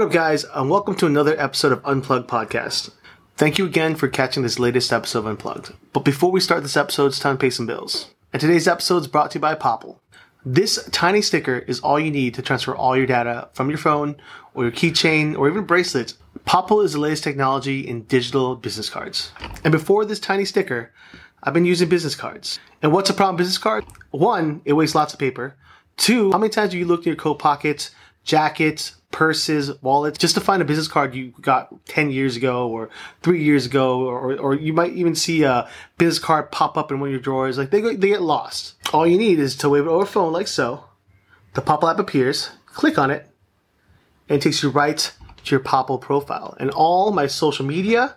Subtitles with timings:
[0.00, 2.90] What up, guys, and welcome to another episode of Unplugged Podcast.
[3.36, 5.74] Thank you again for catching this latest episode of Unplugged.
[5.92, 8.08] But before we start this episode, it's time to pay some bills.
[8.32, 9.98] And today's episode is brought to you by Popl.
[10.42, 14.16] This tiny sticker is all you need to transfer all your data from your phone
[14.54, 16.14] or your keychain or even bracelets.
[16.46, 19.32] Popl is the latest technology in digital business cards.
[19.64, 20.94] And before this tiny sticker,
[21.42, 22.58] I've been using business cards.
[22.80, 23.84] And what's a problem business card?
[24.12, 25.56] One, it wastes lots of paper.
[25.98, 27.90] Two, how many times have you looked in your coat pockets,
[28.30, 32.88] jackets, purses, wallets, just to find a business card you got 10 years ago or
[33.22, 37.00] three years ago, or, or you might even see a business card pop up in
[37.00, 37.58] one of your drawers.
[37.58, 38.74] Like they, go, they get lost.
[38.92, 40.84] All you need is to wave it over phone like so.
[41.54, 43.28] The Popl app appears, click on it,
[44.28, 45.12] and it takes you right
[45.44, 46.56] to your Popl profile.
[46.60, 48.16] And all my social media,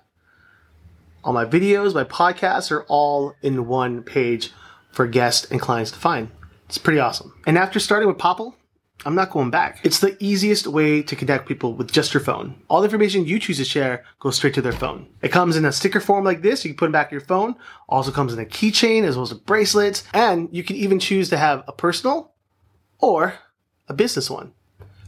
[1.24, 4.52] all my videos, my podcasts are all in one page
[4.92, 6.30] for guests and clients to find.
[6.70, 7.34] It's pretty awesome.
[7.48, 8.54] And after starting with Popl,
[9.06, 9.80] I'm not going back.
[9.84, 12.56] It's the easiest way to connect people with just your phone.
[12.70, 15.08] All the information you choose to share goes straight to their phone.
[15.22, 16.64] It comes in a sticker form like this.
[16.64, 17.56] You can put it back in your phone.
[17.90, 20.04] Also comes in a keychain as well as a bracelet.
[20.14, 22.32] And you can even choose to have a personal
[23.00, 23.36] or
[23.90, 24.54] a business one.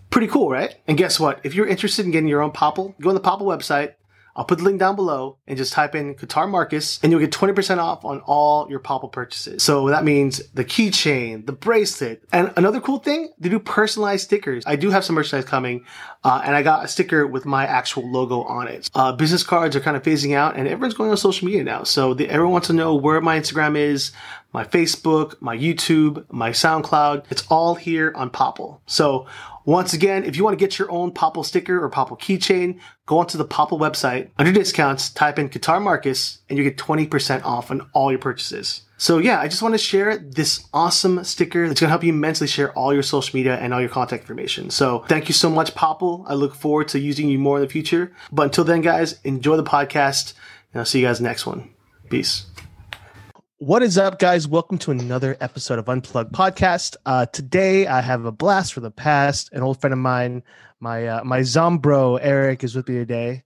[0.10, 0.76] Pretty cool, right?
[0.88, 1.40] And guess what?
[1.44, 3.94] If you're interested in getting your own Popl, go on the Popl website
[4.36, 7.32] I'll put the link down below and just type in Qatar Marcus and you'll get
[7.32, 9.64] 20% off on all your Popl purchases.
[9.64, 14.64] So that means the keychain, the bracelet, and another cool thing, they do personalized stickers.
[14.66, 15.86] I do have some merchandise coming,
[16.24, 18.90] uh, and I got a sticker with my actual logo on it.
[18.94, 21.84] Uh, business cards are kind of phasing out and everyone's going on social media now.
[21.84, 24.12] So the, everyone wants to know where my Instagram is,
[24.56, 27.26] my Facebook, my YouTube, my SoundCloud.
[27.30, 28.80] It's all here on Popl.
[28.86, 29.28] So
[29.66, 33.18] once again, if you want to get your own Popl sticker or Popl keychain, go
[33.18, 34.30] onto the Popl website.
[34.40, 38.84] Under discounts, type in Qatar Marcus and you get 20% off on all your purchases.
[38.96, 42.14] So yeah, I just want to share this awesome sticker that's going to help you
[42.14, 44.70] immensely share all your social media and all your contact information.
[44.70, 46.24] So thank you so much, Popl.
[46.28, 48.14] I look forward to using you more in the future.
[48.32, 50.34] But until then, guys, enjoy the podcast
[50.72, 51.72] and I'll see you guys next one.
[52.10, 52.46] Peace.
[53.66, 54.48] What is up, guys?
[54.48, 56.98] Welcome to another episode of Unplugged Podcast.
[57.04, 59.52] Uh, today, I have a blast for the past.
[59.54, 60.44] An old friend of mine,
[60.80, 63.42] my uh, my Zombro Eric, is with me today.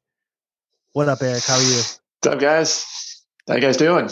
[0.91, 1.45] What up, Eric?
[1.45, 1.77] How are you?
[1.77, 3.23] What's up, guys?
[3.47, 4.09] How you guys doing?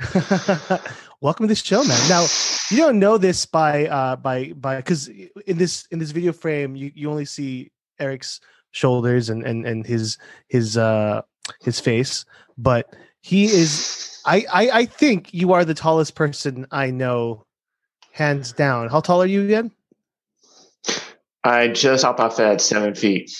[1.20, 2.00] Welcome to the show, man.
[2.08, 2.24] Now,
[2.70, 6.76] you don't know this by uh, by by because in this in this video frame,
[6.76, 8.40] you, you only see Eric's
[8.70, 10.16] shoulders and and and his
[10.48, 11.20] his uh
[11.60, 12.24] his face,
[12.56, 17.44] but he is I, I I think you are the tallest person I know,
[18.12, 18.88] hands down.
[18.88, 19.72] How tall are you again?
[21.44, 23.30] I just hop off at seven feet.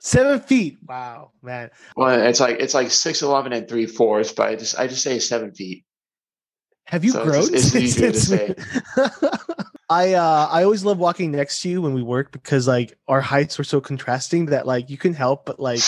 [0.00, 0.78] Seven feet.
[0.86, 1.70] Wow, man.
[1.96, 5.02] Well, it's like it's like six eleven and three fourths, but I just I just
[5.02, 5.84] say seven feet.
[6.84, 7.54] Have you so grown?
[7.54, 8.54] It's, it's easier to say.
[9.90, 13.20] I uh I always love walking next to you when we work because like our
[13.20, 15.80] heights were so contrasting that like you can help but like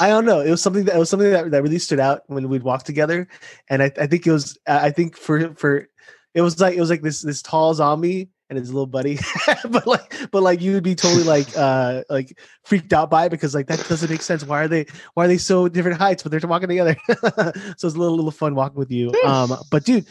[0.00, 0.40] I don't know.
[0.40, 2.82] It was something that it was something that, that really stood out when we'd walk
[2.82, 3.28] together,
[3.68, 5.88] and I, I think it was I think for for
[6.34, 9.18] it was like it was like this this tall zombie and his little buddy,
[9.68, 13.30] but like but like you would be totally like uh like freaked out by it
[13.30, 14.44] because like that doesn't make sense.
[14.44, 16.96] Why are they why are they so different heights but they're walking together?
[17.08, 19.12] so it's a little little fun walking with you.
[19.24, 20.06] Um, but dude,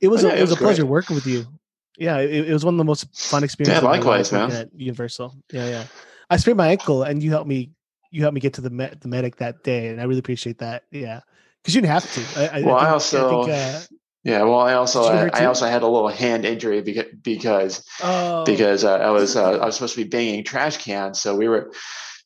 [0.00, 1.46] it was oh, yeah, a, it was, was a pleasure working with you.
[1.98, 3.82] Yeah, it, it, was one of the most fun experiences.
[3.82, 4.52] Yeah, likewise, man.
[4.52, 5.34] At Universal.
[5.52, 5.84] Yeah, yeah.
[6.30, 7.70] I sprained my ankle and you helped me
[8.10, 10.58] you helped me get to the med- the medic that day, and I really appreciate
[10.58, 10.84] that.
[10.90, 11.20] Yeah,
[11.62, 12.54] because you didn't have to.
[12.54, 13.26] I, well, I, think, I also.
[13.26, 13.80] I think, uh,
[14.24, 18.44] yeah, well, I also I, I, also had a little hand injury because because oh.
[18.44, 21.48] because uh, I was uh, I was supposed to be banging trash cans, so we
[21.48, 21.72] were.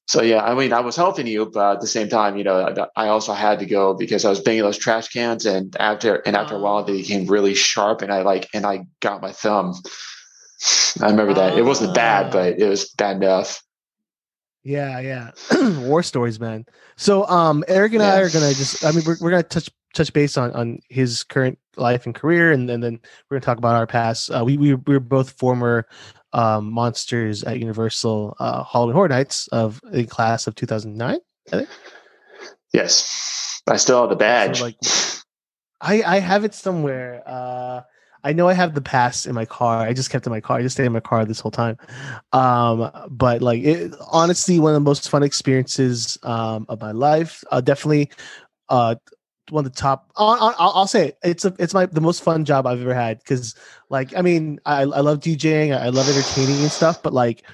[0.08, 2.88] So yeah, I mean, I was helping you, but at the same time, you know,
[2.96, 6.36] I also had to go because I was banging those trash cans, and after and
[6.36, 6.58] after oh.
[6.58, 9.74] a while, they became really sharp, and I like and I got my thumb.
[11.00, 13.62] I remember that it wasn't bad, but it was bad enough.
[14.64, 15.30] Yeah, yeah.
[15.80, 16.66] War stories, man.
[16.96, 20.12] So um Eric and I are gonna just I mean we're, we're gonna touch touch
[20.12, 23.74] base on on his current life and career and, and then we're gonna talk about
[23.74, 24.30] our past.
[24.30, 25.86] Uh, we we we're both former
[26.32, 31.18] um monsters at Universal uh Halloween Horror Nights of the class of two thousand nine,
[31.52, 31.68] I think.
[32.72, 33.60] Yes.
[33.68, 34.58] I still have the badge.
[34.58, 34.76] So like
[35.80, 37.22] I I have it somewhere.
[37.26, 37.82] Uh
[38.24, 39.78] I know I have the pass in my car.
[39.78, 40.58] I just kept in my car.
[40.58, 41.76] I just stayed in my car this whole time.
[42.32, 47.42] Um, but like, it, honestly, one of the most fun experiences um, of my life.
[47.50, 48.12] Uh, definitely,
[48.68, 48.94] uh,
[49.50, 50.10] one of the top.
[50.16, 51.18] I'll, I'll, say it.
[51.22, 53.54] It's a, it's my the most fun job I've ever had because,
[53.88, 55.76] like, I mean, I, I love DJing.
[55.76, 57.02] I love entertaining and stuff.
[57.02, 57.44] But like,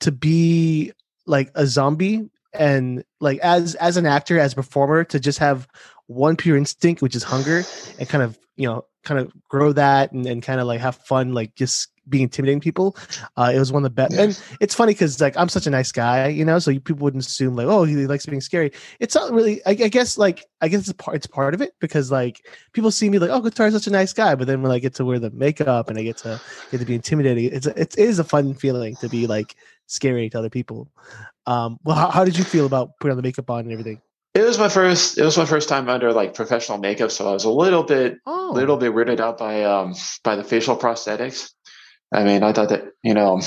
[0.00, 0.92] to be
[1.26, 5.68] like a zombie and like as as an actor as a performer to just have
[6.06, 7.62] one pure instinct which is hunger
[7.98, 10.96] and kind of you know kind of grow that and, and kind of like have
[10.96, 12.96] fun like just being intimidating people.
[13.36, 14.14] Uh, it was one of the best.
[14.14, 14.22] Yeah.
[14.22, 17.24] And it's funny because like I'm such a nice guy, you know, so people wouldn't
[17.24, 18.72] assume like, oh, he likes being scary.
[19.00, 19.64] It's not really.
[19.66, 21.16] I, I guess like I guess it's part.
[21.16, 23.90] It's part of it because like people see me like, oh, Guitar is such a
[23.90, 26.40] nice guy, but then when I get to wear the makeup and I get to
[26.70, 29.56] get to be intimidating, it's a, it is a fun feeling to be like
[29.86, 30.88] scary to other people.
[31.46, 34.00] Um, well, how, how did you feel about putting on the makeup on and everything?
[34.34, 35.16] It was my first.
[35.16, 38.18] It was my first time under like professional makeup, so I was a little bit,
[38.26, 38.50] oh.
[38.52, 41.52] little bit weirded out by um by the facial prosthetics.
[42.16, 43.40] I mean, I thought that you know,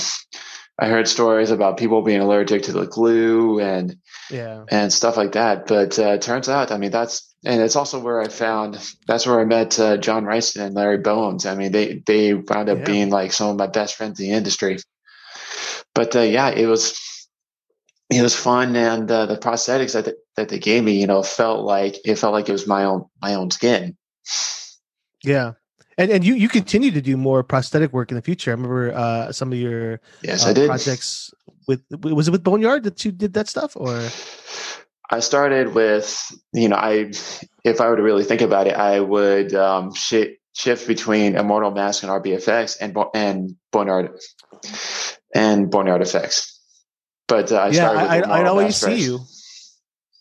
[0.78, 3.96] I heard stories about people being allergic to the glue and
[4.30, 5.66] yeah and stuff like that.
[5.66, 9.40] But uh, turns out, I mean, that's and it's also where I found that's where
[9.40, 11.46] I met uh, John Rice and Larry Bones.
[11.46, 12.84] I mean, they they wound up yeah.
[12.84, 14.78] being like some of my best friends in the industry.
[15.94, 16.98] But uh, yeah, it was
[18.08, 21.64] it was fun, and uh, the prosthetics that that they gave me, you know, felt
[21.64, 23.96] like it felt like it was my own my own skin.
[25.24, 25.52] Yeah,
[25.98, 28.50] and and you you continue to do more prosthetic work in the future.
[28.50, 31.32] I remember uh, some of your yes, uh, I did projects
[31.66, 34.08] with was it with Boneyard that you did that stuff or.
[35.12, 36.22] I started with,
[36.52, 37.10] you know, I,
[37.64, 41.72] if I were to really think about it, I would um, sh- shift between Immortal
[41.72, 44.16] Mask and RBFX and and Boneyard
[45.34, 46.60] and Boneyard Effects.
[47.26, 49.20] But uh, I yeah, I, would always see you.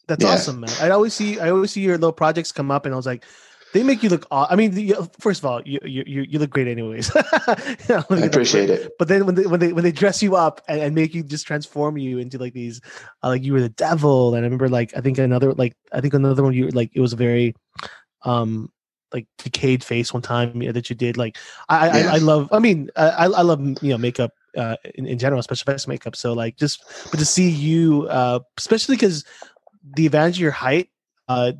[0.08, 0.32] That's yeah.
[0.32, 0.72] awesome, man.
[0.82, 3.26] I always see I always see your little projects come up, and I was like,
[3.74, 4.26] they make you look.
[4.32, 7.12] I mean, the, first of all, you you you look great anyways.
[7.16, 8.94] I appreciate it.
[8.98, 11.24] But then when they when they when they dress you up and, and make you
[11.24, 12.82] just transform you into like these,
[13.24, 16.02] uh, like you were the devil, and I remember like I think another like I
[16.02, 17.56] think another one you like it was a very,
[18.24, 18.72] um,
[19.14, 21.18] like decayed face one time that you did.
[21.18, 21.38] Like
[21.68, 22.12] I yeah.
[22.12, 22.50] I, I, love.
[22.52, 26.16] I mean I I love you know makeup uh, in, in general, special effects makeup.
[26.16, 29.26] So like just, but to see you, uh, especially because
[29.84, 30.90] the advantage of your height,
[31.28, 31.54] uh,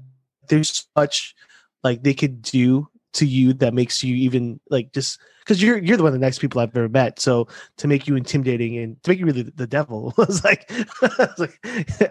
[0.48, 1.36] there's much
[1.84, 5.98] like they could do to you that makes you even like just because you're you're
[5.98, 7.20] the one of the next people I've ever met.
[7.20, 7.48] So
[7.78, 10.70] to make you intimidating and to make you really the, devil was like,
[11.02, 11.60] was like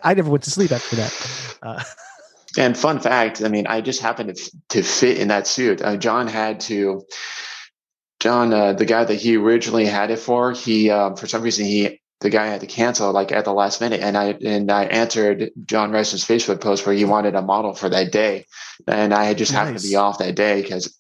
[0.02, 1.58] I never went to sleep after that.
[1.62, 1.84] Uh,
[2.58, 5.82] and fun fact, I mean, I just happened to, to fit in that suit.
[5.82, 7.06] Uh, John had to
[8.20, 11.64] John, uh, the guy that he originally had it for, he um, for some reason
[11.64, 14.84] he the guy had to cancel like at the last minute, and I and I
[14.84, 18.46] answered John Rice's Facebook post where he wanted a model for that day,
[18.86, 19.58] and I had just nice.
[19.58, 20.96] happened to be off that day because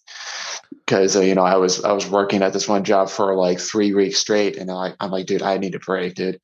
[0.86, 3.58] because uh, you know I was I was working at this one job for like
[3.58, 6.40] three weeks straight, and I, I'm like, dude, I need a break, dude.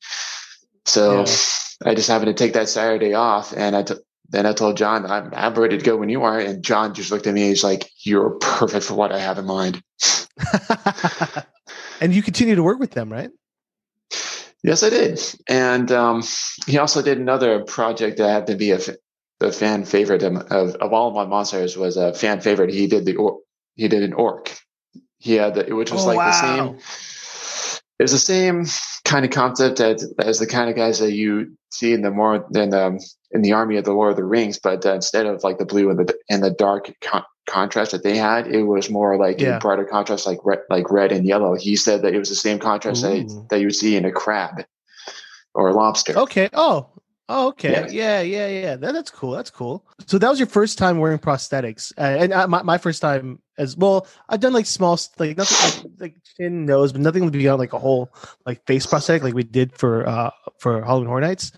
[0.85, 1.89] So yeah.
[1.89, 3.95] I just happened to take that Saturday off, and I t-
[4.29, 6.39] then I told John, I'm, I'm ready to go when you are.
[6.39, 7.43] And John just looked at me.
[7.43, 9.81] He's like, You're perfect for what I have in mind.
[12.01, 13.29] and you continue to work with them, right?
[14.65, 15.21] Yes, I did.
[15.47, 16.23] And um,
[16.65, 18.79] he also did another project that happened to be a,
[19.39, 22.73] a fan favorite of, of, of, all of my monsters was a fan favorite.
[22.73, 23.41] He did the or,
[23.75, 24.57] he did an orc.
[25.19, 26.31] He had the, which was oh, like wow.
[26.31, 26.79] the same.
[27.99, 28.65] It was the same
[29.03, 32.47] kind of concept as, as the kind of guys that you see in the more
[32.55, 32.99] in the
[33.31, 35.65] in the army of the Lord of the Rings, but uh, instead of like the
[35.65, 39.39] blue and the and the dark con- contrast that they had, it was more like
[39.39, 39.57] yeah.
[39.57, 41.55] a brighter contrast, like red, like red and yellow.
[41.55, 44.11] He said that it was the same contrast that, that you would see in a
[44.11, 44.65] crab
[45.53, 46.17] or a lobster.
[46.17, 46.49] Okay.
[46.53, 46.89] Oh.
[47.27, 47.71] Oh, okay.
[47.89, 48.47] Yeah, yeah, yeah.
[48.47, 48.75] yeah.
[48.75, 49.31] That, that's cool.
[49.31, 49.83] That's cool.
[50.05, 53.41] So that was your first time wearing prosthetics, uh, and uh, my, my first time
[53.57, 54.05] as well.
[54.29, 57.79] I've done like small, like nothing like, like chin, nose, but nothing beyond like a
[57.79, 58.13] whole
[58.45, 60.29] like face prosthetic, like we did for uh
[60.59, 61.51] for Halloween Horror Nights.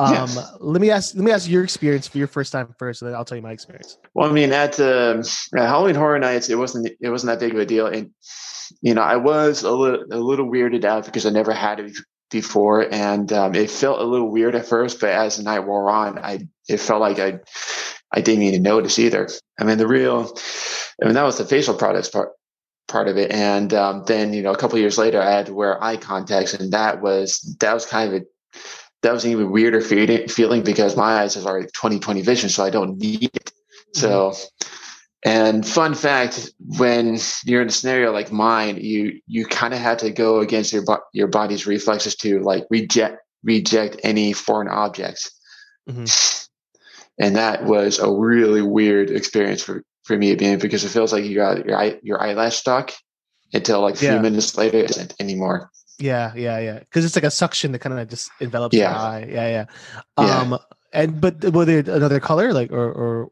[0.00, 0.52] Um, yes.
[0.60, 3.16] let me ask let me ask your experience for your first time first, and then
[3.16, 3.98] I'll tell you my experience.
[4.14, 5.22] Well, I mean, at, uh,
[5.54, 8.10] at Halloween Horror Nights, it wasn't it wasn't that big of a deal, and
[8.80, 11.92] you know, I was a little a little weirded out because I never had it
[12.30, 15.00] before, and um, it felt a little weird at first.
[15.00, 17.40] But as the night wore on, I it felt like I
[18.10, 19.28] I didn't even notice either.
[19.58, 20.34] I mean, the real,
[21.02, 22.30] I mean, that was the facial products part
[22.88, 25.54] part of it, and um, then you know, a couple years later, I had to
[25.54, 28.24] wear eye contacts, and that was that was kind of a
[29.02, 32.70] that was an even weirder feeling because my eyes are like 20/20 vision, so I
[32.70, 33.52] don't need it.
[33.94, 35.30] So, mm-hmm.
[35.30, 39.98] and fun fact, when you're in a scenario like mine, you you kind of have
[39.98, 45.30] to go against your your body's reflexes to like reject reject any foreign objects.
[45.88, 46.46] Mm-hmm.
[47.20, 51.24] And that was a really weird experience for, for me being because it feels like
[51.24, 52.92] you got your eye, your eyelash stuck
[53.52, 54.12] until like a yeah.
[54.12, 55.70] few minutes later it isn't anymore.
[56.00, 56.78] Yeah, yeah, yeah.
[56.78, 58.90] Because it's like a suction that kind of just envelops yeah.
[58.90, 59.26] your eye.
[59.28, 59.66] Yeah, yeah.
[60.16, 60.58] Um, yeah.
[60.92, 63.30] and but were there another color like or or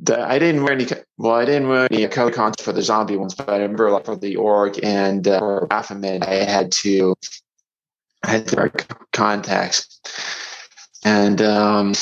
[0.00, 0.86] the, I didn't wear any.
[1.18, 4.04] Well, I didn't wear any color content for the zombie ones, but I remember like
[4.04, 7.14] for the orc and uh, for Baphomet, I had to
[8.22, 8.72] I had to wear
[9.12, 10.00] contacts,
[11.04, 11.94] and um,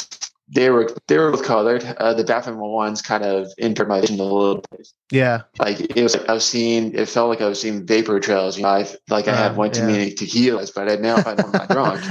[0.54, 1.82] they were they were both colored.
[1.98, 4.88] Uh, the Batman ones kind of entered my vision a little bit.
[5.10, 6.14] Yeah, like it was.
[6.14, 6.94] Like I was seeing.
[6.94, 8.56] It felt like I was seeing vapor trails.
[8.56, 9.86] You know, I like I had uh, one too yeah.
[9.86, 12.02] many tequilas, but I now know I'm not drunk.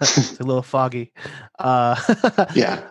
[0.00, 1.12] it's a little foggy.
[1.58, 1.96] Uh,
[2.54, 2.90] yeah.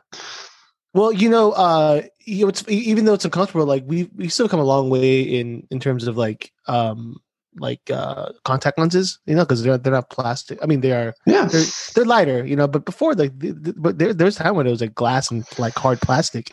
[0.94, 4.50] Well, you know, uh, you know, it's even though it's uncomfortable, like we we still
[4.50, 7.17] come a long way in in terms of like um
[7.57, 11.13] like uh contact lenses you know because they're they're not plastic i mean they are
[11.25, 14.55] yeah they're, they're lighter you know but before like the, the, but there, there's time
[14.55, 16.51] when it was like glass and like hard plastic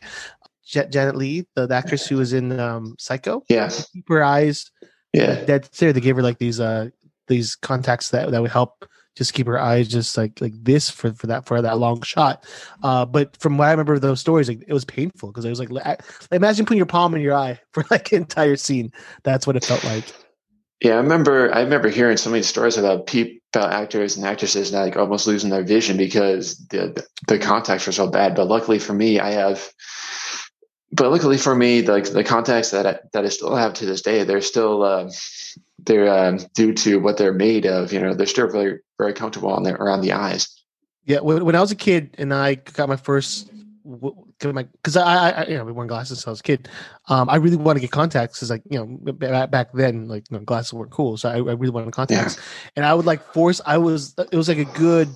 [0.64, 4.70] J- Janet Leigh the, the, actress who was in um psycho yeah keep her eyes
[5.12, 6.88] yeah dead there they gave her like these uh
[7.28, 11.12] these contacts that that would help just keep her eyes just like like this for
[11.12, 12.44] for that for that long shot.
[12.82, 15.50] Uh, but from what I remember of those stories, like it was painful because it
[15.50, 15.96] was like I,
[16.34, 18.90] imagine putting your palm in your eye for like an entire scene.
[19.22, 20.04] That's what it felt like.
[20.82, 21.54] Yeah, I remember.
[21.54, 25.50] I remember hearing so many stories about people, about actors and actresses like almost losing
[25.50, 28.34] their vision because the the contacts were so bad.
[28.34, 29.72] But luckily for me, I have.
[30.90, 33.86] But luckily for me, like the, the contacts that I, that I still have to
[33.86, 35.08] this day, they're still uh,
[35.78, 37.92] they're uh, due to what they're made of.
[37.92, 40.48] You know, they're still very very comfortable on the, around the eyes.
[41.04, 43.48] Yeah, when I was a kid and I got my first
[44.42, 46.68] because I, I, you know, we wore glasses since I was a kid.
[47.08, 49.12] Um, I really want to get contacts because, like, you know,
[49.46, 52.36] back then, like, you know, glasses weren't cool, so I, I really wanted contacts.
[52.36, 52.42] Yeah.
[52.76, 53.60] And I would like force.
[53.64, 54.14] I was.
[54.18, 55.08] It was like a good,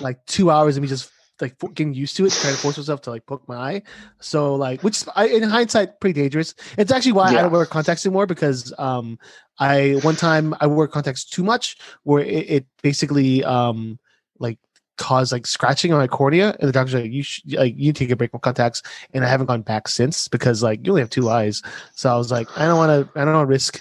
[0.00, 3.00] like, two hours of me just like getting used to it, trying to force myself
[3.02, 3.82] to like poke my eye.
[4.20, 6.54] So like, which I, in hindsight, pretty dangerous.
[6.78, 7.40] It's actually why yeah.
[7.40, 9.18] I don't wear contacts anymore because um,
[9.58, 13.98] I one time I wore contacts too much, where it, it basically um
[14.38, 14.58] like
[14.96, 18.10] cause like scratching on my cornea and the doctor's like you should like you take
[18.10, 18.82] a break from contacts
[19.12, 21.62] and i haven't gone back since because like you only have two eyes.
[21.94, 23.80] So i was like i don't want to i don't want to risk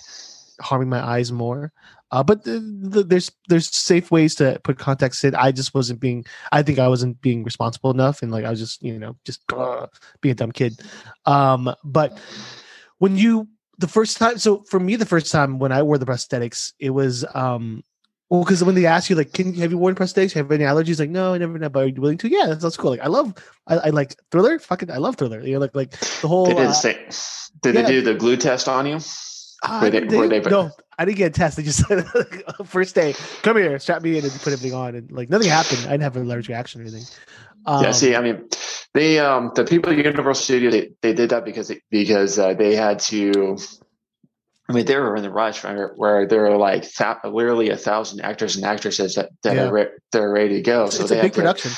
[0.62, 1.72] harming my eyes more.
[2.12, 5.34] Uh, but the, the, there's there's safe ways to put contacts in.
[5.34, 8.60] I just wasn't being i think i wasn't being responsible enough and like i was
[8.60, 9.88] just you know just uh,
[10.22, 10.80] being a dumb kid.
[11.26, 12.18] Um but
[13.00, 13.48] when you
[13.80, 16.92] the first time so for me the first time when i wore the prosthetics it
[16.92, 17.84] was um
[18.34, 20.34] well, because when they ask you, like, can have you worn prosthetics?
[20.34, 21.00] Have any allergies?
[21.00, 21.70] Like, no, I never know.
[21.70, 22.28] But are you willing to?
[22.28, 22.90] Yeah, that's, that's cool.
[22.90, 23.32] Like, I love,
[23.68, 24.58] I, I, like Thriller.
[24.58, 25.40] Fucking, I love Thriller.
[25.42, 26.48] You know, like, like the whole.
[26.48, 26.94] They did, uh, say,
[27.62, 27.84] did yeah.
[27.84, 28.98] they do the glue test on you?
[29.62, 31.58] Uh, they, they, no, I didn't get a test.
[31.58, 32.08] They just said
[32.66, 33.14] first day,
[33.44, 35.82] come here, strap me in, and put everything on, and like nothing happened.
[35.82, 37.04] I didn't have an allergic reaction or anything.
[37.68, 38.50] Um, yeah, see, I mean,
[38.96, 42.56] they um the people at Universal Studio they, they did that because they, because uh,
[42.56, 43.60] they had to
[44.70, 47.78] I mean, they were in the rush where, where there are like th- literally a
[47.78, 49.64] thousand actors and actresses that, that yeah.
[49.68, 50.90] are re- they're ready to go.
[50.90, 51.72] So it's they a big production.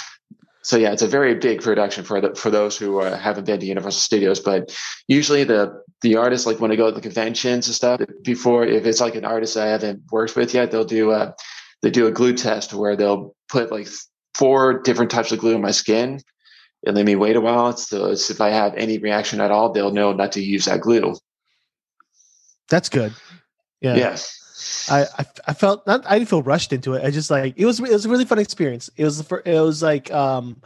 [0.61, 3.59] so yeah, it's a very big production for the, for those who uh, haven't been
[3.59, 4.39] to Universal Studios.
[4.39, 4.77] But
[5.07, 8.85] usually the the artists like when they go to the conventions and stuff before, if
[8.85, 11.33] it's like an artist I haven't worked with yet, they'll do a
[11.81, 13.87] they do a glue test where they'll put like
[14.35, 16.19] four different types of glue in my skin
[16.85, 17.75] and let me wait a while.
[17.77, 21.15] So if I have any reaction at all, they'll know not to use that glue.
[22.69, 23.13] That's good.
[23.81, 23.95] Yeah.
[23.95, 24.87] Yes.
[24.89, 27.03] I, I, I felt not I didn't feel rushed into it.
[27.03, 28.89] I just like it was it was a really fun experience.
[28.95, 30.61] It was for it was like um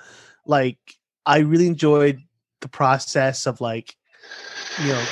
[0.46, 0.78] like
[1.26, 2.22] I really enjoyed
[2.62, 3.96] the process of like
[4.82, 5.06] you know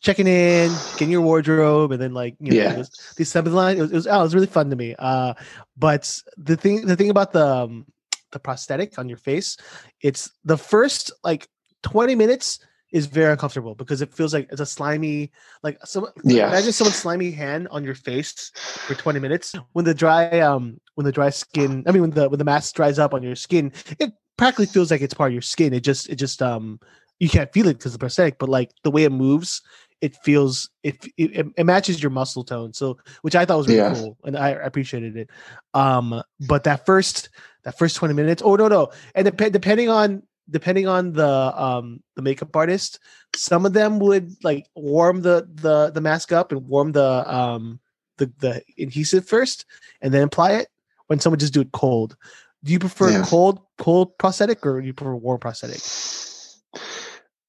[0.00, 2.82] checking in, getting your wardrobe, and then like you know yeah.
[3.16, 3.78] the assembly line.
[3.78, 4.94] It was, it was oh, it was really fun to me.
[4.98, 5.34] Uh,
[5.76, 7.86] but the thing the thing about the um,
[8.32, 9.56] the prosthetic on your face,
[10.02, 11.48] it's the first like
[11.82, 12.60] twenty minutes
[12.92, 15.30] is very uncomfortable because it feels like it's a slimy,
[15.62, 16.06] like some.
[16.24, 16.48] Yeah.
[16.48, 18.50] Imagine someone's slimy hand on your face
[18.86, 19.54] for 20 minutes.
[19.72, 22.74] When the dry, um, when the dry skin, I mean, when the when the mask
[22.74, 25.72] dries up on your skin, it practically feels like it's part of your skin.
[25.72, 26.80] It just, it just, um,
[27.18, 29.62] you can't feel it because the prosthetic, but like the way it moves,
[30.00, 32.72] it feels it, it, it matches your muscle tone.
[32.72, 33.94] So, which I thought was really yeah.
[33.94, 35.30] cool, and I, I appreciated it.
[35.74, 37.28] Um, but that first
[37.64, 42.02] that first 20 minutes, oh no no, and dep- depending on depending on the um
[42.16, 42.98] the makeup artist,
[43.34, 47.80] some of them would like warm the the the mask up and warm the um
[48.18, 49.64] the the adhesive first
[50.00, 50.68] and then apply it.
[51.06, 52.16] When someone just do it cold,
[52.62, 53.24] do you prefer yeah.
[53.24, 55.80] cold cold prosthetic or do you prefer warm prosthetic?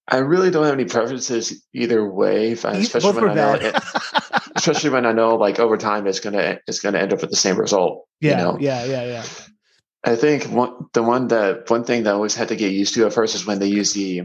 [0.07, 3.75] I really don't have any preferences either way, especially when I know, it,
[4.55, 7.37] especially when I know like over time it's gonna it's gonna end up with the
[7.37, 8.05] same result.
[8.19, 8.57] Yeah, you know?
[8.59, 9.23] yeah, yeah, yeah.
[10.03, 12.95] I think one, the one that one thing that I always had to get used
[12.95, 14.23] to at first is when they use the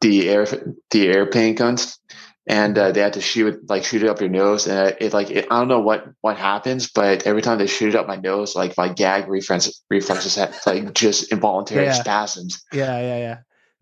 [0.00, 0.46] the air
[0.90, 1.98] the air paint guns
[2.46, 5.12] and uh, they had to shoot like shoot it up your nose and it, it
[5.12, 8.06] like it, I don't know what what happens but every time they shoot it up
[8.08, 11.92] my nose like my gag reflex reflexes had like just involuntary yeah.
[11.92, 12.62] spasms.
[12.72, 13.38] Yeah, yeah, yeah.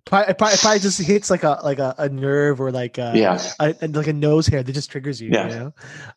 [0.06, 3.40] Probably, it probably just hits like a like a, a nerve or like a, yeah
[3.60, 5.30] a, like a nose hair that just triggers you.
[5.30, 5.48] Yeah.
[5.48, 5.72] You know?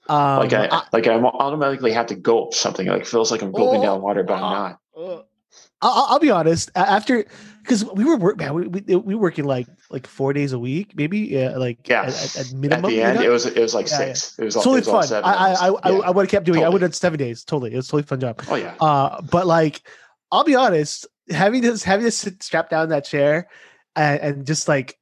[0.10, 2.88] um, like I, I, like I automatically have to gulp something.
[2.88, 4.80] Like feels like I'm gulping oh, down water, but I'm not.
[4.96, 5.22] I'll,
[5.82, 6.72] I'll be honest.
[6.76, 7.26] After
[7.62, 10.60] because we were work, man, we, we, we were working like like four days a
[10.60, 12.04] week, maybe yeah, like yeah.
[12.04, 12.86] At, at minimum.
[12.86, 13.30] At the end, you know?
[13.30, 14.36] it was it was like yeah, six.
[14.38, 14.44] Yeah.
[14.44, 15.24] It was all, totally it was fun.
[15.24, 16.56] I I, I, I, I would have kept doing.
[16.56, 16.64] Totally.
[16.64, 16.66] it.
[16.66, 17.44] I would have seven days.
[17.44, 18.42] Totally, it was totally fun job.
[18.50, 18.76] Oh yeah.
[18.80, 19.82] Uh, but like,
[20.32, 23.50] I'll be honest, having this having to sit strapped down in that chair,
[23.96, 24.98] and, and just like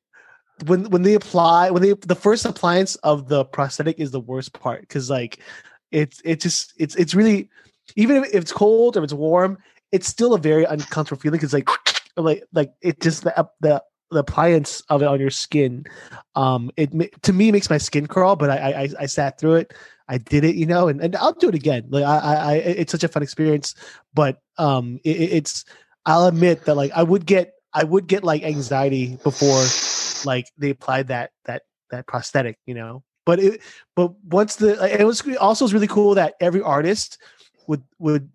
[0.65, 4.53] when when they apply when they the first appliance of the prosthetic is the worst
[4.53, 5.39] part because like
[5.91, 7.49] it's it just it's it's really
[7.95, 9.57] even if it's cold or it's warm
[9.91, 11.69] it's still a very uncomfortable feeling because like
[12.17, 15.85] like like it just the the the appliance of it on your skin
[16.35, 16.91] um it
[17.23, 19.73] to me makes my skin crawl but I, I i sat through it.
[20.09, 21.85] I did it you know and, and i'll do it again.
[21.89, 23.75] Like i i it's such a fun experience
[24.13, 25.63] but um it, it's
[26.05, 29.63] i'll admit that like i would get i would get like anxiety before
[30.25, 33.03] like they applied that that that prosthetic you know?
[33.25, 33.61] But it
[33.95, 37.19] but once the it was also was really cool that every artist
[37.67, 38.29] would would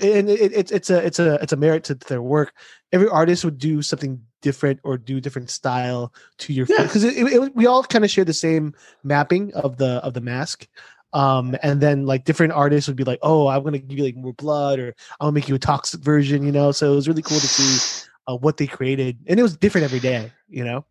[0.00, 2.54] and it, it, it's a it's a it's a merit to their work.
[2.92, 7.48] Every artist would do something different or do different style to your because yeah.
[7.54, 10.66] we all kind of share the same mapping of the of the mask.
[11.14, 14.16] Um, and then like different artists would be like, "Oh, I'm gonna give you like
[14.16, 16.72] more blood, or I'm gonna make you a toxic version," you know.
[16.72, 19.84] So it was really cool to see uh, what they created, and it was different
[19.84, 20.86] every day, you know.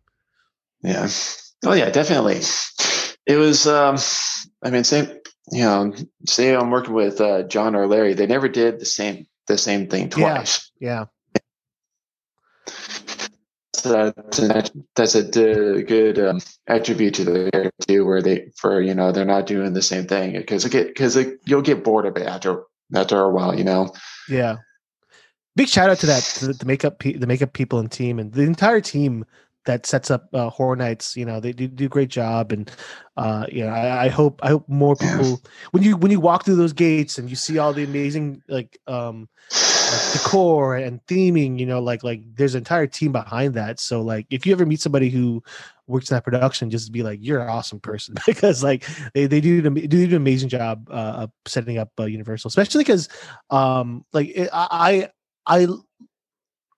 [0.82, 1.08] Yeah.
[1.64, 2.40] Oh yeah, definitely.
[3.26, 3.66] It was.
[3.66, 3.96] um
[4.64, 5.08] I mean, same
[5.50, 5.92] you know,
[6.26, 9.88] say I'm working with uh, John or Larry, they never did the same the same
[9.88, 10.70] thing twice.
[10.78, 11.06] Yeah.
[11.36, 11.40] yeah.
[13.74, 18.80] So that's a, that's a good um, attribute to the character too, where they for
[18.80, 22.16] you know they're not doing the same thing because get because you'll get bored of
[22.16, 22.62] it after
[22.94, 23.92] after a while, you know.
[24.28, 24.58] Yeah.
[25.56, 28.42] Big shout out to that to the makeup the makeup people and team and the
[28.42, 29.24] entire team
[29.64, 31.16] that sets up uh, Horror Nights.
[31.16, 32.70] You know, they do, do a great job, and
[33.16, 35.40] uh, you know, I, I, hope I hope more people
[35.70, 38.78] when you when you walk through those gates and you see all the amazing like
[38.86, 41.58] um like decor and theming.
[41.58, 43.80] You know, like like there's an entire team behind that.
[43.80, 45.42] So like, if you ever meet somebody who
[45.86, 49.40] works in that production, just be like, you're an awesome person because like they, they
[49.40, 53.08] do they do an amazing job uh, of setting up uh, Universal, especially because
[53.50, 55.10] um like it, I
[55.46, 55.68] I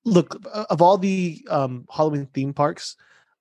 [0.04, 0.36] look
[0.70, 2.96] of all the um, Halloween theme parks,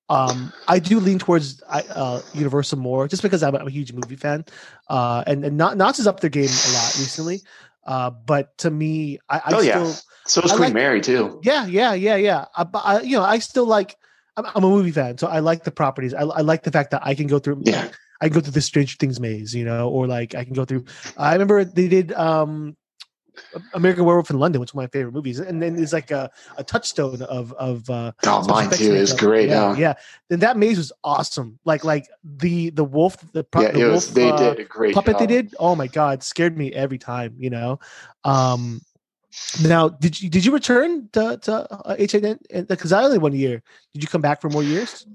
[0.10, 3.94] um, I do lean towards uh, Universal more, just because I'm a, I'm a huge
[3.94, 4.46] movie fan,
[4.90, 7.42] uh, and and Knott's is up their game a lot recently.
[7.86, 9.94] Uh, but to me, I, I oh still, yeah,
[10.26, 11.40] so is Queen like, Mary too.
[11.44, 12.46] Yeah, yeah, yeah, yeah.
[12.56, 13.96] I, I, you know, I still like.
[14.36, 16.14] I'm, I'm, a movie fan, so I like the properties.
[16.14, 17.62] I, I like the fact that I can go through.
[17.66, 17.90] Yeah.
[18.20, 20.66] I can go through the Stranger Things maze, you know, or like I can go
[20.66, 20.86] through.
[21.18, 22.78] I remember they did um
[23.74, 26.12] American Werewolf in London, which is one of my favorite movies, and then there's like
[26.12, 29.50] a, a touchstone of of uh, oh mine too is great.
[29.50, 29.94] Yeah, yeah.
[30.30, 31.60] Then that maze was awesome.
[31.66, 35.14] Like like the the wolf the, yeah, the wolf they uh, did a great puppet
[35.14, 35.20] job.
[35.20, 35.56] they did.
[35.60, 37.36] Oh my god, scared me every time.
[37.38, 37.80] You know.
[38.24, 38.82] Um,
[39.64, 42.66] now, did you did you return to to uh, HN?
[42.68, 43.64] Because I only one year.
[43.94, 45.06] Did you come back for more years?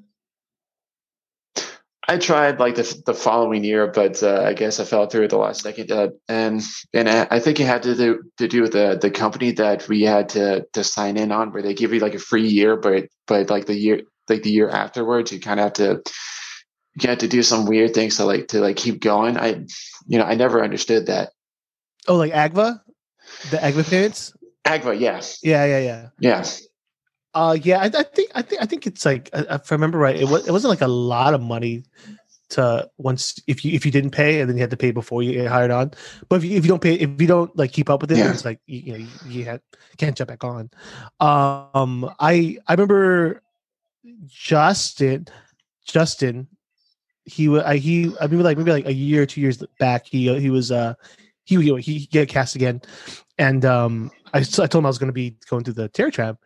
[2.10, 5.30] I tried like the the following year, but uh, I guess I fell through at
[5.30, 5.92] the last second.
[5.92, 6.62] Uh, and
[6.94, 10.02] and I think it had to do to do with the the company that we
[10.02, 13.08] had to to sign in on, where they give you like a free year, but
[13.26, 16.02] but like the year like the year afterwards, you kind of have to
[16.98, 19.36] you have to do some weird things to like to like keep going.
[19.36, 19.66] I
[20.06, 21.32] you know I never understood that.
[22.06, 22.80] Oh, like Agva,
[23.50, 24.32] the Agva parents.
[24.64, 26.44] Agva, yeah, yeah, yeah, yeah, yeah.
[27.34, 30.16] Uh, yeah, I, I, think I think I think it's like if I remember right,
[30.16, 31.84] it was it wasn't like a lot of money
[32.50, 35.22] to once if you if you didn't pay and then you had to pay before
[35.22, 35.92] you get hired on.
[36.28, 38.18] But if you, if you don't pay, if you don't like keep up with it,
[38.18, 38.30] yeah.
[38.30, 39.60] it's like you, you know you, you
[39.98, 40.70] can't jump back on.
[41.20, 43.42] Um, I I remember
[44.26, 45.26] Justin
[45.84, 46.48] Justin
[47.28, 50.38] he was he I mean like maybe like a year or two years back he
[50.40, 50.94] he was uh
[51.44, 52.80] he he, he get cast again
[53.36, 56.10] and um I, I told him I was going to be going through the terror
[56.10, 56.38] tram,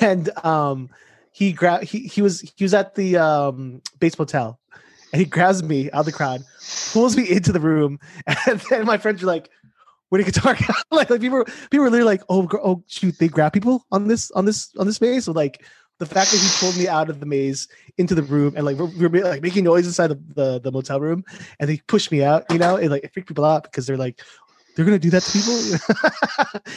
[0.00, 0.90] and um,
[1.32, 4.58] he grabbed he he was he was at the um Bates Motel,
[5.12, 6.44] and he grabs me out of the crowd,
[6.92, 7.98] pulls me into the room,
[8.46, 9.50] and then my friends are like,
[10.08, 10.56] "Where did guitar?"
[10.90, 14.08] like like people were, people were literally like, "Oh oh shoot, they grab people on
[14.08, 15.64] this on this on this maze." So like
[15.98, 18.76] the fact that he pulled me out of the maze into the room and like
[18.76, 21.24] we were like making noise inside the, the, the motel room
[21.60, 23.96] and they pushed me out, you know, it like it freaked people out because they're
[23.96, 24.20] like,
[24.74, 25.54] they're gonna do that to people.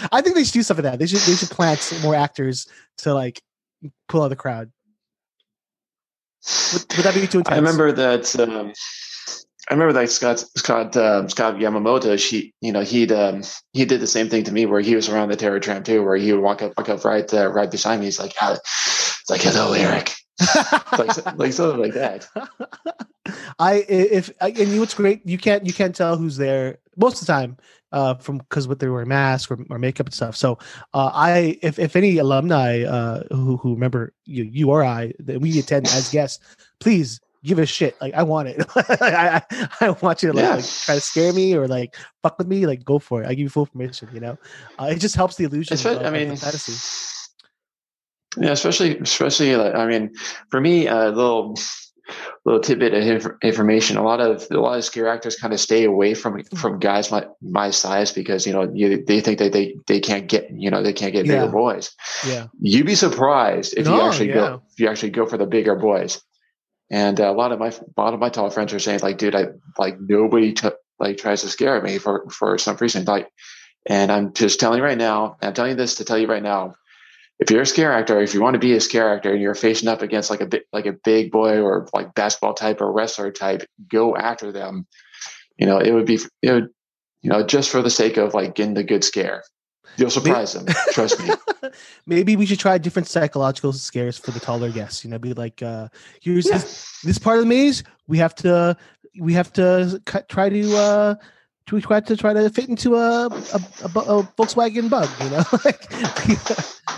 [0.12, 1.00] I think they should do something like that.
[1.00, 2.68] They should they should plant more actors
[3.00, 3.42] to like
[4.08, 4.72] pull out the crowd.
[6.74, 7.50] Would, would that be too intense?
[7.50, 8.40] I remember that.
[8.40, 8.74] Um,
[9.70, 12.18] I remember that Scott Scott uh, Scott Yamamoto.
[12.18, 15.10] She, you know, he'd um, he did the same thing to me where he was
[15.10, 17.70] around the terror tram too, where he would walk up walk up right uh, right
[17.70, 18.06] beside me.
[18.06, 20.14] He's like, it's like hello, Eric.
[20.98, 22.28] like, like something like that.
[23.60, 27.28] I if and you what's great you can't you can't tell who's there most of
[27.28, 27.58] the time
[27.92, 30.36] uh, from because what they wear masks or, or makeup and stuff.
[30.36, 30.58] So
[30.94, 35.42] uh, I, if, if any alumni uh, who who remember you, you or I, that
[35.42, 36.44] we attend as guests,
[36.80, 38.00] please give a shit.
[38.02, 38.66] Like I want it.
[38.76, 40.56] I, I, I want you to like, yeah.
[40.56, 42.66] like, try to scare me or like fuck with me.
[42.66, 43.28] Like go for it.
[43.28, 44.10] I give you full permission.
[44.14, 44.38] You know,
[44.80, 45.74] uh, it just helps the illusion.
[45.74, 46.74] Of, I mean, fantasy.
[48.40, 49.56] Yeah, especially especially.
[49.56, 50.14] Like, I mean,
[50.50, 51.56] for me, a uh, little
[52.46, 53.98] little tidbit of information.
[53.98, 56.56] A lot of a lot of scare actors kind of stay away from mm-hmm.
[56.56, 60.28] from guys my my size because you know you, they think that they they can't
[60.28, 61.42] get you know they can't get yeah.
[61.42, 61.92] bigger boys.
[62.26, 64.36] Yeah, you'd be surprised if no, you actually yeah.
[64.36, 66.22] go if you actually go for the bigger boys.
[66.90, 69.18] And uh, a lot of my a lot of my tall friends are saying like,
[69.18, 73.04] dude, I like nobody t- like tries to scare me for for some reason.
[73.06, 73.30] Like,
[73.86, 75.38] and I'm just telling you right now.
[75.42, 76.76] I'm telling you this to tell you right now.
[77.40, 79.54] If you're a scare actor, if you want to be a scare actor, and you're
[79.54, 82.92] facing up against like a big like a big boy or like basketball type or
[82.92, 84.88] wrestler type, go after them.
[85.58, 86.70] You know, it would be it would
[87.22, 89.44] you know just for the sake of like getting the good scare.
[89.98, 90.68] You'll surprise them.
[90.92, 91.32] Trust me.
[92.06, 95.04] Maybe we should try different psychological scares for the taller guests.
[95.04, 95.88] You know, be like, uh,
[96.22, 96.54] here's yeah.
[96.54, 97.84] this, this part of the maze.
[98.06, 98.78] We have to,
[99.20, 101.16] we have to cut, try to, uh,
[101.68, 105.10] to try to try to fit into a a, a, a Volkswagen Bug.
[105.24, 105.86] You know, like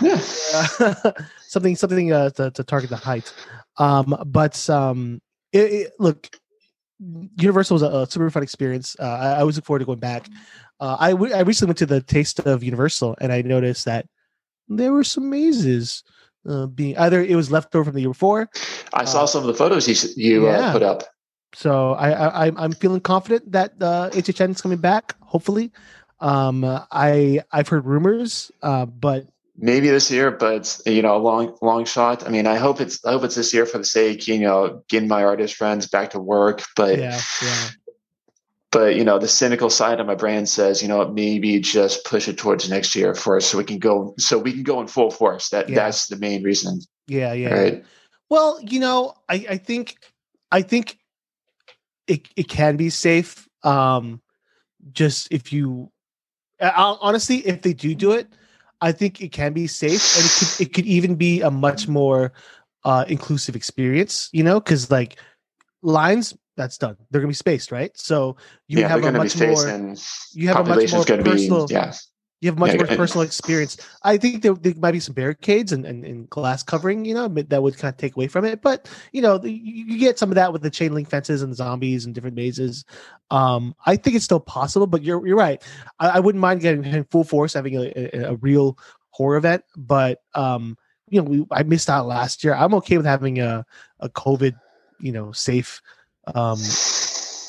[0.00, 0.16] yeah.
[1.46, 3.32] something something uh, to, to target the height.
[3.78, 5.20] Um, but um,
[5.52, 6.28] it, it, look,
[7.36, 8.96] Universal was a, a, super fun experience.
[8.98, 10.28] Uh, I, I always look forward to going back.
[10.80, 14.06] Uh, I, w- I recently went to the Taste of Universal and I noticed that
[14.68, 16.02] there were some mazes
[16.48, 18.48] uh, being either it was left over from the year before.
[18.92, 20.72] I saw uh, some of the photos you you uh, yeah.
[20.72, 21.04] put up.
[21.54, 25.16] So I, I I'm feeling confident that uh, HHN is coming back.
[25.20, 25.72] Hopefully,
[26.20, 31.56] um, I I've heard rumors, uh, but maybe this year, but you know, a long
[31.60, 32.26] long shot.
[32.26, 34.82] I mean, I hope it's I hope it's this year for the sake you know
[34.88, 36.62] getting my artist friends back to work.
[36.76, 37.68] But yeah, yeah
[38.70, 42.28] but you know the cynical side of my brain says you know maybe just push
[42.28, 45.10] it towards next year first so we can go so we can go in full
[45.10, 45.74] force that yeah.
[45.74, 47.84] that's the main reason yeah yeah right
[48.28, 49.96] well you know i i think
[50.52, 50.98] i think
[52.10, 54.20] it, it can be safe um
[54.92, 55.90] just if you
[56.60, 58.28] I'll, honestly if they do do it
[58.80, 61.88] i think it can be safe and it could, it could even be a much
[61.88, 62.32] more
[62.84, 65.18] uh inclusive experience you know because like
[65.82, 66.96] lines that's done.
[67.10, 67.96] They're going to be spaced, right?
[67.96, 68.36] So
[68.68, 69.88] you yeah, have a much more.
[70.32, 71.66] You have a much more personal.
[71.66, 71.92] Be, yeah.
[72.40, 73.76] You have much yeah, more personal experience.
[74.02, 77.28] I think there, there, might be some barricades and, and, and, glass covering, you know,
[77.28, 78.62] that would kind of take away from it.
[78.62, 81.52] But you know, the, you get some of that with the chain link fences and
[81.52, 82.86] the zombies and different mazes.
[83.30, 85.62] Um, I think it's still possible, but you're you're right.
[85.98, 88.78] I, I wouldn't mind getting full force having a, a, a real
[89.10, 90.78] horror event, but um,
[91.10, 92.54] you know, we, I missed out last year.
[92.54, 93.66] I'm okay with having a
[93.98, 94.54] a COVID,
[94.98, 95.82] you know, safe
[96.34, 96.58] um,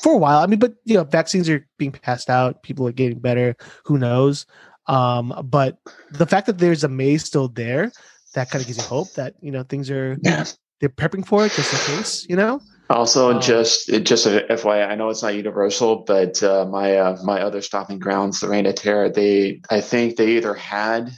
[0.01, 0.39] for a while.
[0.39, 2.61] I mean, but you know, vaccines are being passed out.
[2.63, 3.55] People are getting better.
[3.85, 4.45] Who knows?
[4.91, 5.77] Um, but
[6.11, 7.91] the fact that there's a maze still there,
[8.33, 10.45] that kind of gives you hope that you know things are yeah.
[10.79, 12.25] they're prepping for it just in case.
[12.29, 12.61] You know.
[12.89, 17.17] Also, um, just just a FYI, I know it's not universal, but uh, my uh,
[17.23, 21.09] my other stopping grounds, the Reign of Terror, they I think they either had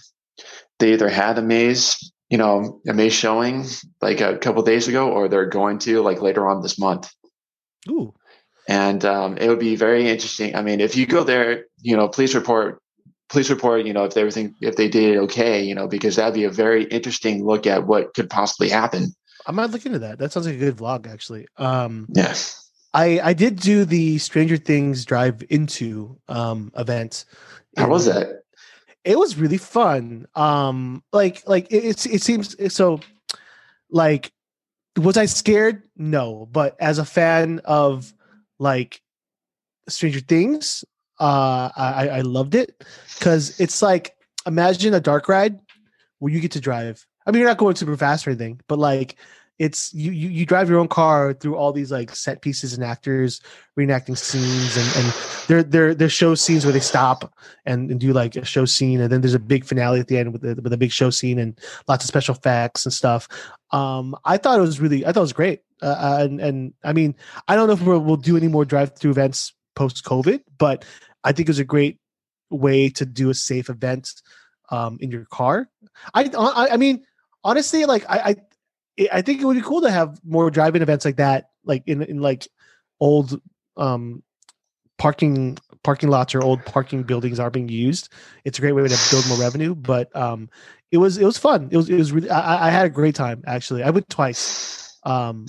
[0.77, 3.65] they either had a maze, you know, a maze showing
[4.01, 7.11] like a couple days ago, or they're going to like later on this month.
[7.89, 8.13] Ooh.
[8.69, 10.55] And um, it would be very interesting.
[10.55, 12.82] I mean, if you go there, you know, please report,
[13.33, 16.35] please report, you know, if everything, if they did it okay, you know, because that'd
[16.35, 19.07] be a very interesting look at what could possibly happen.
[19.47, 20.19] I might look into that.
[20.19, 21.47] That sounds like a good vlog, actually.
[21.57, 22.69] Um, yes.
[22.93, 27.25] I, I did do the Stranger Things drive into um, event.
[27.75, 28.43] How was that?
[29.03, 30.27] It was really fun.
[30.35, 33.01] Um, like like it, it, it seems so.
[33.89, 34.31] Like
[34.95, 35.83] was I scared?
[35.97, 38.13] No, but as a fan of
[38.59, 39.01] like
[39.89, 40.85] Stranger Things,
[41.23, 42.83] uh, I, I loved it.
[43.15, 45.59] Because it's like imagine a dark ride
[46.19, 47.05] where you get to drive.
[47.25, 49.15] I mean, you're not going super fast or anything, but like
[49.59, 52.83] it's you, you you drive your own car through all these like set pieces and
[52.83, 53.39] actors
[53.79, 55.13] reenacting scenes and and
[55.47, 57.33] there there there's show scenes where they stop
[57.65, 60.17] and, and do like a show scene and then there's a big finale at the
[60.17, 63.27] end with the, with a big show scene and lots of special effects and stuff.
[63.71, 65.61] Um i thought it was really i thought it was great.
[65.81, 67.15] Uh, uh and and i mean
[67.47, 70.85] i don't know if we'll, we'll do any more drive through events post covid but
[71.23, 71.99] i think it was a great
[72.49, 74.21] way to do a safe event
[74.69, 75.69] um in your car
[76.13, 77.03] i i, I mean
[77.43, 78.35] honestly like I, I
[79.11, 82.01] I think it would be cool to have more driving events like that, like in
[82.03, 82.47] in like
[82.99, 83.39] old
[83.75, 84.21] um
[84.97, 88.09] parking parking lots or old parking buildings are being used.
[88.45, 89.75] It's a great way to build more revenue.
[89.75, 90.49] But um,
[90.91, 91.69] it was it was fun.
[91.71, 93.83] It was it was really I, I had a great time actually.
[93.83, 94.97] I went twice.
[95.03, 95.47] Um,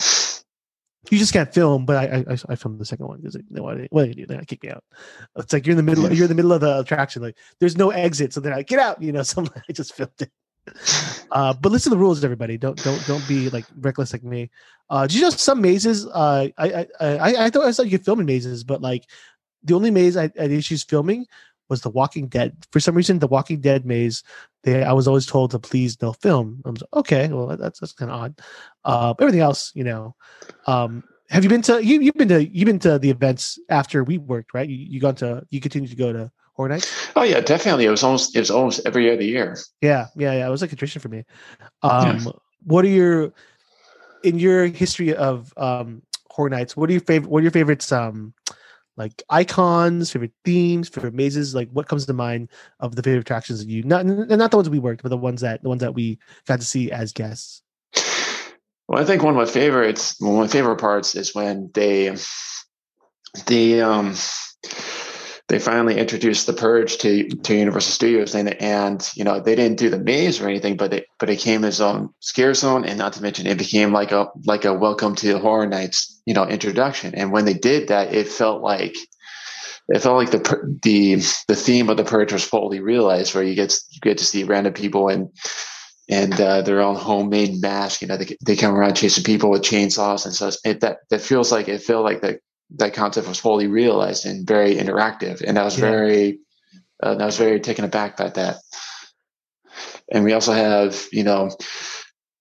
[1.11, 1.87] you just can't film.
[1.87, 4.27] But I I, I filmed the second one because they what what do you do?
[4.27, 4.85] They kick me out.
[5.37, 6.13] It's like you're in the middle.
[6.13, 7.23] You're in the middle of the attraction.
[7.23, 9.01] Like there's no exit, so they're like get out.
[9.03, 10.31] You know, so I just filmed it.
[11.31, 12.57] Uh, but listen to the rules, everybody.
[12.57, 14.51] Don't don't don't be like reckless like me.
[14.89, 16.07] Uh, do you know some mazes?
[16.07, 19.05] Uh, I I I, I thought I thought you could film mazes, but like
[19.63, 21.27] the only maze I, I issues filming
[21.69, 22.57] was The Walking Dead.
[22.73, 24.23] For some reason, The Walking Dead maze,
[24.63, 26.63] they I was always told to please no film.
[26.65, 28.41] I was like, okay, well that's that's kind of odd.
[28.85, 30.15] Uh, everything else, you know.
[30.67, 34.05] Um, have you been to you you've been to you've been to the events after
[34.05, 34.69] we worked, right?
[34.69, 37.11] You you gone to you continue to go to Horror Nights?
[37.17, 37.87] Oh yeah, definitely.
[37.87, 39.59] It was almost it was almost every other year.
[39.81, 40.47] Yeah, yeah, yeah.
[40.47, 41.25] It was like a tradition for me.
[41.83, 42.33] Um, yeah.
[42.65, 43.33] what are your
[44.23, 46.77] in your history of um Horror Nights?
[46.77, 47.31] What are your favorite?
[47.31, 47.91] What are your favorites?
[47.91, 48.35] Um,
[48.97, 51.55] like icons, favorite themes, favorite mazes.
[51.55, 54.71] Like what comes to mind of the favorite attractions that you not not the ones
[54.71, 57.63] we worked, but the ones that the ones that we got to see as guests.
[58.87, 62.15] Well, I think one of my favorites, one of my favorite parts is when they,
[63.47, 64.15] the um,
[65.49, 69.79] they finally introduced the purge to to Universal Studios, and and you know they didn't
[69.79, 72.99] do the maze or anything, but it but it came as own scare zone, and
[72.99, 76.33] not to mention it became like a like a welcome to the Horror Nights you
[76.35, 77.15] know introduction.
[77.15, 78.97] And when they did that, it felt like
[79.89, 83.55] it felt like the the the theme of the purge was fully realized, where you
[83.55, 85.29] get you get to see random people and
[86.09, 88.01] and uh, their own homemade mask.
[88.01, 91.21] You know, they, they come around chasing people with chainsaws and so it, that that
[91.21, 92.39] feels like it felt like the
[92.71, 95.43] that concept was fully realized and very interactive.
[95.43, 95.91] And I was yeah.
[95.91, 96.39] very,
[97.03, 98.57] uh, I was very taken aback by that.
[100.11, 101.51] And we also have, you know,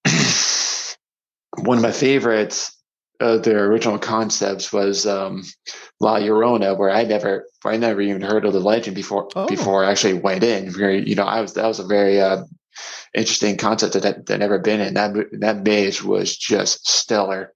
[1.57, 2.75] one of my favorites
[3.19, 5.43] of their original concepts was um,
[5.99, 9.47] La Llorona, where I never, where I never even heard of the legend before oh.
[9.47, 10.69] before I actually went in.
[10.69, 12.43] Very, you know, I was that was a very uh,
[13.13, 14.95] interesting concept that that I'd never been in.
[14.95, 17.53] That that maze was just stellar.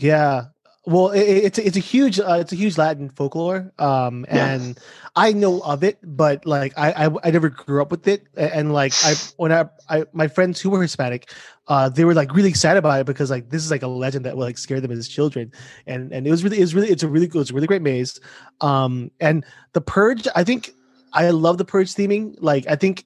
[0.00, 0.46] Yeah,
[0.88, 4.78] well, it, it's it's a huge uh, it's a huge Latin folklore, um, and.
[5.16, 8.72] I know of it, but like I, I, I never grew up with it, and
[8.72, 11.32] like I when I, I my friends who were Hispanic,
[11.66, 14.24] uh, they were like really excited about it because like this is like a legend
[14.26, 15.50] that will like scare them as children,
[15.88, 17.66] and and it was really it was really it's a really good it's a really
[17.66, 18.20] great maze,
[18.60, 20.70] um, and the purge I think
[21.12, 23.04] I love the purge theming, like I think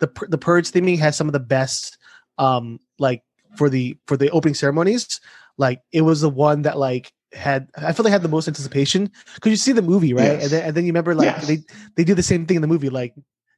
[0.00, 1.96] the the purge theming has some of the best,
[2.38, 3.22] um, like
[3.56, 5.20] for the for the opening ceremonies
[5.58, 9.10] like it was the one that like had I feel they had the most anticipation.
[9.34, 10.42] Because you see the movie right, yes.
[10.44, 11.58] and then and then you remember like they
[11.96, 13.14] they do the same thing in the movie like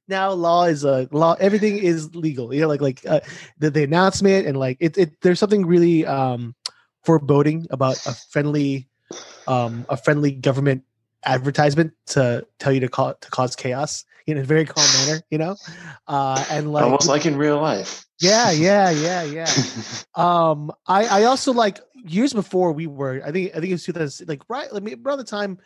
[0.08, 2.52] now law is a uh, law everything is legal.
[2.52, 3.20] You know like like uh,
[3.58, 6.54] the, the announcement and like it, it there's something really um
[7.04, 8.88] foreboding about a friendly
[9.46, 10.84] um a friendly government
[11.24, 15.38] advertisement to tell you to call to cause chaos in a very calm manner you
[15.38, 15.56] know
[16.08, 19.50] uh and like almost like in real life yeah yeah yeah yeah
[20.14, 23.84] um i i also like years before we were, I think I think it was
[23.84, 25.58] 2000, like right, like around the time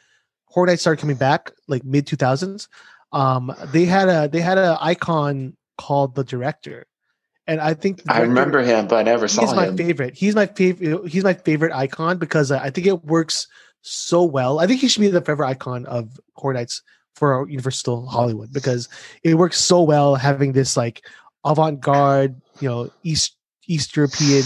[0.47, 2.69] Horror Nights started coming back, like mid 2000s.
[3.13, 6.87] Um, they had a they had an icon called the director,
[7.47, 9.49] and I think I remember him, but I never saw him.
[9.49, 10.15] He's my favorite.
[10.17, 11.09] He's my favorite.
[11.09, 13.47] He's my favorite icon because I think it works
[13.81, 14.59] so well.
[14.59, 16.83] I think he should be the favorite icon of Horror Nights
[17.19, 18.89] for Universal Hollywood because
[19.23, 21.05] it works so well having this like
[21.45, 24.45] avant-garde, you know, East East European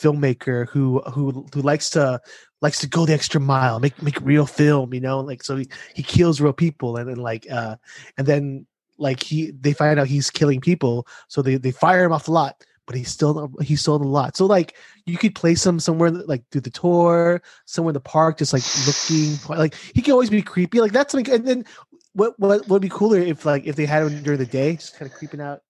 [0.00, 2.20] filmmaker who who who likes to
[2.60, 5.68] likes to go the extra mile, make make real film, you know, like so he,
[5.94, 7.76] he kills real people and then like uh
[8.16, 8.66] and then
[8.98, 12.32] like he they find out he's killing people, so they they fire him off the
[12.32, 14.36] lot, but he's still he's still in the lot.
[14.36, 18.38] So like you could place him somewhere like do the tour, somewhere in the park,
[18.38, 20.80] just like looking like he can always be creepy.
[20.80, 21.64] Like that's something and then
[22.14, 24.96] what what would be cooler if like if they had him during the day, just
[24.96, 25.60] kind of creeping out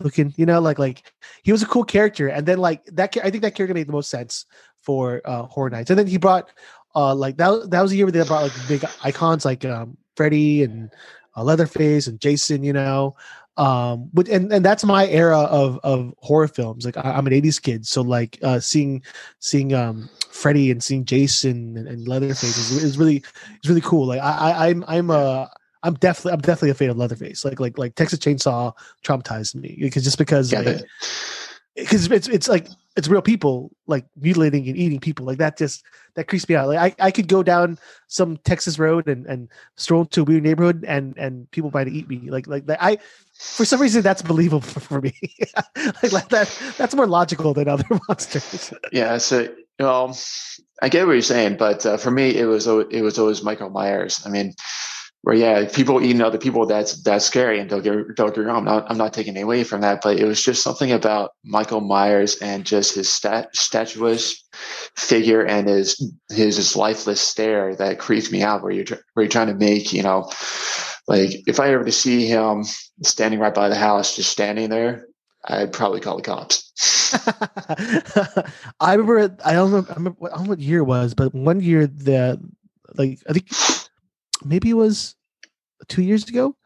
[0.00, 3.30] looking, you know, like like he was a cool character, and then like that, I
[3.30, 4.46] think that character made the most sense
[4.82, 6.50] for uh Horror Nights, and then he brought
[6.94, 9.96] uh like that that was a year where they brought like big icons like um
[10.16, 10.90] Freddy and
[11.36, 13.16] uh, Leatherface and Jason, you know,
[13.58, 17.34] um but and and that's my era of of horror films like I, am an
[17.34, 19.02] 80s kid so like uh seeing
[19.40, 23.16] seeing um freddy and seeing jason and, and leatherface is, is really
[23.56, 25.50] it's really cool like i, I i'm i'm a
[25.82, 27.44] I'm definitely I'm definitely a fan of Leatherface.
[27.44, 28.72] Like like like Texas Chainsaw
[29.04, 30.82] traumatized me because just because like
[31.76, 35.82] because it's it's like it's real people like mutilating and eating people like that just
[36.14, 36.68] that creeps me out.
[36.68, 40.42] Like I, I could go down some Texas road and and stroll to a weird
[40.42, 42.82] neighborhood and and people might eat me like like that.
[42.82, 42.98] I
[43.34, 45.14] for some reason that's believable for me.
[46.02, 48.72] like, like that that's more logical than other monsters.
[48.92, 49.16] yeah.
[49.18, 50.16] So well,
[50.82, 53.70] I get what you're saying, but uh, for me it was it was always Michael
[53.70, 54.22] Myers.
[54.26, 54.54] I mean
[55.22, 58.58] where yeah, people eating other people that's that's scary, and don't get don't get wrong.
[58.58, 61.80] I'm not I'm not taking away from that, but it was just something about Michael
[61.80, 64.36] Myers and just his stat, statuesque
[64.96, 68.62] figure and his his his lifeless stare that creeps me out.
[68.62, 70.28] Where you're where you're trying to make you know,
[71.06, 72.64] like if I ever to see him
[73.04, 75.06] standing right by the house, just standing there,
[75.44, 76.68] I'd probably call the cops.
[78.80, 81.32] I remember I don't know I, remember, I don't know what year it was, but
[81.32, 82.40] one year the
[82.96, 83.46] like I think
[84.44, 85.16] maybe it was
[85.88, 86.56] two years ago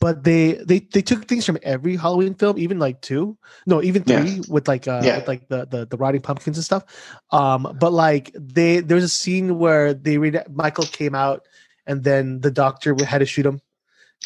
[0.00, 3.36] but they they they took things from every Halloween film, even like two,
[3.66, 4.42] no, even three, yeah.
[4.48, 5.18] with like uh, yeah.
[5.18, 6.84] with like the, the the rotting pumpkins and stuff.
[7.32, 11.46] Um, but like they there's a scene where they read Michael came out,
[11.86, 13.60] and then the doctor had to shoot him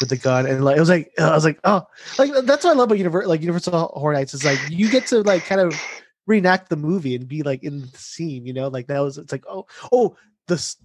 [0.01, 1.83] with the gun, and like it was like I was like oh,
[2.19, 5.07] like that's what I love about Universal like Universal Horror Nights is like you get
[5.09, 5.75] to like kind of
[6.27, 9.33] reenact the movie and be like in the scene, you know, like that was it's
[9.33, 10.17] like oh oh
[10.49, 10.77] the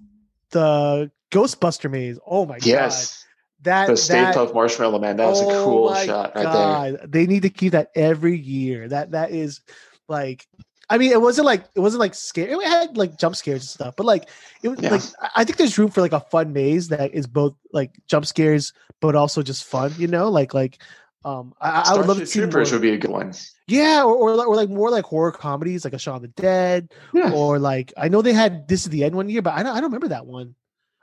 [0.52, 2.20] the Ghostbuster maze.
[2.26, 2.64] Oh my yes.
[2.64, 2.72] god.
[2.72, 3.24] Yes.
[3.64, 5.18] That the Stay Puft Marshmallow Man.
[5.18, 6.94] That was oh a cool shot right god.
[6.94, 7.08] there.
[7.08, 8.88] They need to keep that every year.
[8.88, 9.62] That that is
[10.08, 10.48] like
[10.90, 12.52] I mean, it wasn't like it wasn't like scary.
[12.52, 14.30] It had like jump scares and stuff, but like
[14.62, 14.92] it was yeah.
[14.92, 15.02] like
[15.36, 18.74] I think there's room for like a fun maze that is both like jump scares
[19.02, 19.94] but also just fun.
[19.98, 20.82] You know, like like
[21.26, 23.34] um, I, I would love to see Troopers would be a good one.
[23.68, 26.94] Yeah, or, or, or like more like horror comedies, like a Shaun of the Dead,
[27.14, 27.32] yeah.
[27.34, 29.74] or like I know they had This is the End one year, but I don't
[29.74, 30.56] I don't remember that one.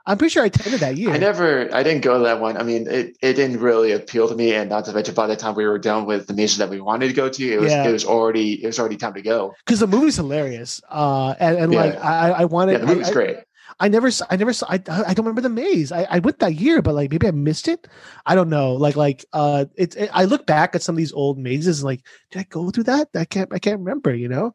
[0.06, 1.10] I'm pretty sure I attended that year.
[1.10, 2.58] I never, I didn't go to that one.
[2.58, 5.36] I mean, it, it didn't really appeal to me, and not to mention, by the
[5.36, 7.72] time we were done with the mazes that we wanted to go to, it was
[7.72, 7.88] yeah.
[7.88, 9.54] it was already it was already time to go.
[9.64, 11.80] Because the movie's hilarious, uh, and, and yeah.
[11.80, 12.72] like I, I wanted.
[12.72, 13.36] Yeah, the movie's I, great.
[13.80, 14.66] I never, I never saw.
[14.68, 15.90] I, I don't remember the maze.
[15.90, 17.88] I, I went that year, but like maybe I missed it.
[18.24, 18.74] I don't know.
[18.74, 19.96] Like, like, uh, it's.
[19.96, 22.70] It, I look back at some of these old mazes and like, did I go
[22.70, 23.08] through that?
[23.16, 23.52] I can't.
[23.52, 24.14] I can't remember.
[24.14, 24.54] You know.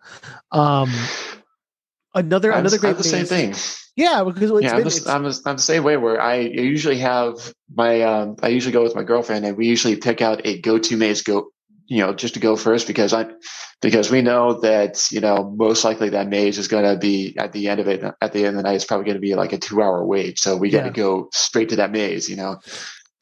[0.51, 0.89] Um,
[2.13, 2.91] another I'm, another great.
[2.91, 3.53] I'm the same thing.
[3.95, 5.97] Yeah, because yeah, I'm, the, I'm, the, I'm, the, same way.
[5.97, 7.35] Where I usually have
[7.75, 10.95] my, um, I usually go with my girlfriend, and we usually pick out a go-to
[10.95, 11.49] maze go,
[11.87, 13.25] you know, just to go first because I,
[13.81, 17.51] because we know that you know most likely that maze is going to be at
[17.51, 18.03] the end of it.
[18.21, 20.39] At the end of the night, it's probably going to be like a two-hour wait,
[20.39, 22.29] so we got to go straight to that maze.
[22.29, 22.59] You know.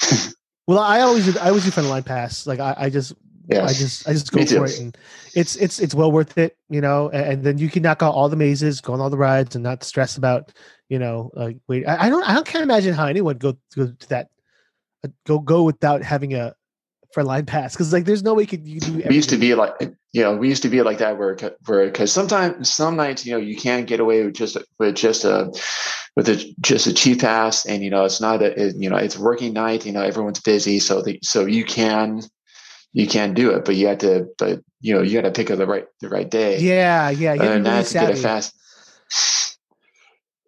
[0.67, 2.45] well, I always I always do front line pass.
[2.45, 3.13] Like I, I just
[3.49, 3.69] Yes.
[3.69, 4.97] I just I just go for it, and
[5.33, 7.09] it's it's it's well worth it, you know.
[7.09, 9.55] And, and, then you can knock out all the mazes, go on all the rides,
[9.55, 10.51] and not stress about,
[10.89, 11.85] you know, like wait.
[11.87, 14.27] I, I don't I can't imagine how anyone go go to that
[15.05, 16.53] uh, go go without having a
[17.13, 18.87] for line pass because like there's no way you could you do.
[18.89, 19.09] Everything.
[19.09, 19.73] We used to be like
[20.11, 23.31] you know we used to be like that where where because sometimes some nights you
[23.31, 25.51] know you can't get away with just with just a
[26.15, 28.97] with a, just a cheap pass and you know it's not a it, you know
[28.97, 32.21] it's working night you know everyone's busy so the, so you can
[32.97, 35.51] you can't do it, but you have to, but you know, you got to pick
[35.51, 36.57] up the right, the right day.
[36.57, 37.11] Yeah.
[37.11, 37.35] Yeah.
[37.35, 38.55] You and really to get it fast.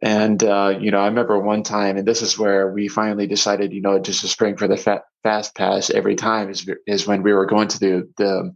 [0.01, 3.71] And, uh, you know, I remember one time, and this is where we finally decided,
[3.71, 7.21] you know, just to spring for the fa- fast pass every time is, is when
[7.21, 8.55] we were going to the, the,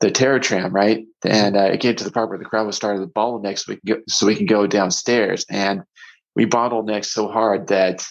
[0.00, 1.04] the terror tram, right?
[1.22, 3.64] And uh, it came to the part where the crowd was starting to bottleneck so
[3.68, 5.44] we can go, so we can go downstairs.
[5.50, 5.82] And
[6.34, 8.02] we bottlenecked so hard that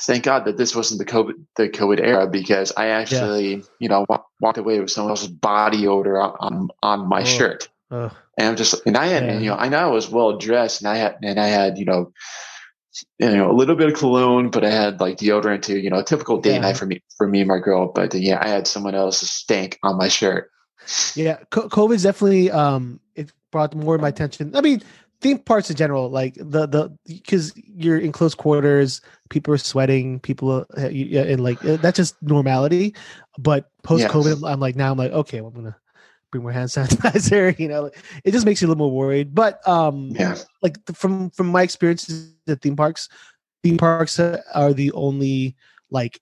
[0.00, 3.62] thank God that this wasn't the COVID the COVID era because I actually yeah.
[3.78, 4.06] you know
[4.40, 7.24] walked away with someone else's body odor on on my oh.
[7.24, 7.68] shirt.
[7.90, 8.10] Oh.
[8.38, 9.32] And I'm just and I had yeah.
[9.32, 11.78] and, you know I know I was well dressed and I had and I had
[11.78, 12.12] you know
[13.18, 15.98] you know a little bit of cologne but I had like deodorant too you know
[15.98, 16.60] a typical day yeah.
[16.60, 19.30] night for me for me and my girl but uh, yeah I had someone else's
[19.30, 20.50] stank on my shirt.
[21.14, 24.54] Yeah, COVID's definitely um it brought more of my attention.
[24.54, 24.82] I mean,
[25.20, 29.00] theme parks in general, like the the because you're in close quarters,
[29.30, 32.94] people are sweating, people uh, and like uh, that's just normality.
[33.38, 34.44] But post COVID, yes.
[34.44, 35.76] I'm like now I'm like okay, well, I'm gonna
[36.30, 37.58] bring more hand sanitizer.
[37.58, 37.90] You know,
[38.24, 39.34] it just makes you a little more worried.
[39.34, 43.08] But um, yeah, like from from my experiences at theme parks,
[43.62, 45.56] theme parks are the only
[45.90, 46.20] like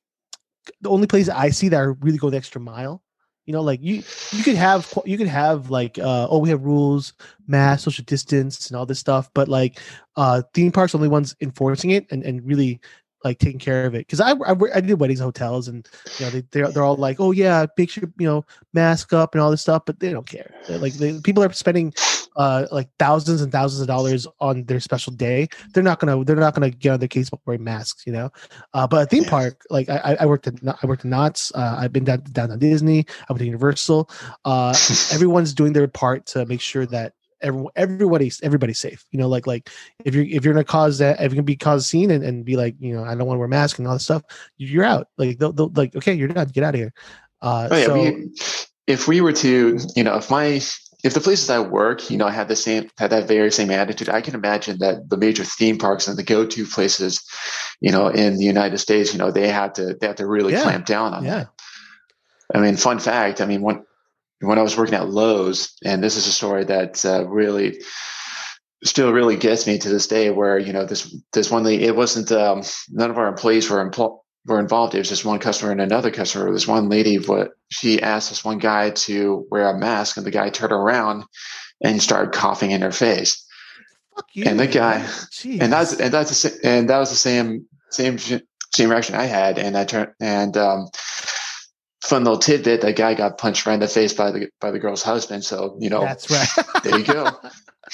[0.81, 3.04] the only place I see that are really go the extra mile
[3.47, 4.03] you know, like you
[4.33, 7.13] you could have you could have like uh oh we have rules,
[7.47, 9.79] mass social distance and all this stuff, but like
[10.17, 12.81] uh theme parks only ones enforcing it and and really
[13.25, 14.07] like taking care of it.
[14.07, 17.21] Because I, I, I did weddings hotels and you know they they're, they're all like
[17.21, 20.27] oh yeah make sure you know mask up and all this stuff but they don't
[20.27, 20.55] care.
[20.67, 21.93] They're like they, people are spending
[22.37, 26.37] uh like thousands and thousands of dollars on their special day they're not gonna they're
[26.37, 28.31] not gonna get on their case wearing masks you know?
[28.73, 31.77] Uh but a theme park like I I worked at I worked at Knott's uh,
[31.79, 34.11] I've been down down to Disney I went to Universal.
[34.45, 34.75] Uh
[35.13, 39.29] everyone's doing their part to make sure that everyone everybody's everybody's safe you know?
[39.29, 39.71] Like like
[40.05, 42.45] if you're if you're gonna cause that if you're gonna be cause scene and, and
[42.45, 44.23] be like you know i don't want to wear a mask and all this stuff
[44.57, 45.09] you're out.
[45.19, 46.49] Like they'll, they'll like okay you're done.
[46.49, 46.93] Get out of here.
[47.41, 48.35] Uh oh, yeah, so, we,
[48.87, 50.61] if we were to you know if my
[51.05, 54.09] if the places I work, you know, had the same had that very same attitude,
[54.09, 57.23] I can imagine that the major theme parks and the go-to places,
[57.81, 60.55] you know, in the United States, you know, they had to they had to really
[60.55, 60.63] yeah.
[60.63, 61.35] clamp down on yeah.
[61.35, 61.49] that.
[62.55, 63.43] I mean, fun fact.
[63.43, 63.85] I mean, when
[64.41, 67.83] when I was working at Lowe's, and this is a story that uh, really
[68.83, 71.97] still really gets me to this day, where you know this this one lady, it
[71.97, 74.95] wasn't um, none of our employees were employed were involved.
[74.95, 76.53] It was just one customer and another customer.
[76.53, 80.31] This one lady, what she asked this one guy to wear a mask, and the
[80.31, 81.25] guy turned around
[81.83, 83.47] and started coughing in her face.
[84.33, 85.01] You, and the guy,
[85.33, 85.61] Jeez.
[85.61, 89.59] and that's and that's the, and that was the same same same reaction I had.
[89.59, 90.89] And I turned and um,
[92.03, 94.79] fun little tidbit: that guy got punched right in the face by the by the
[94.79, 95.45] girl's husband.
[95.45, 96.49] So you know, that's right.
[96.85, 97.29] there you go.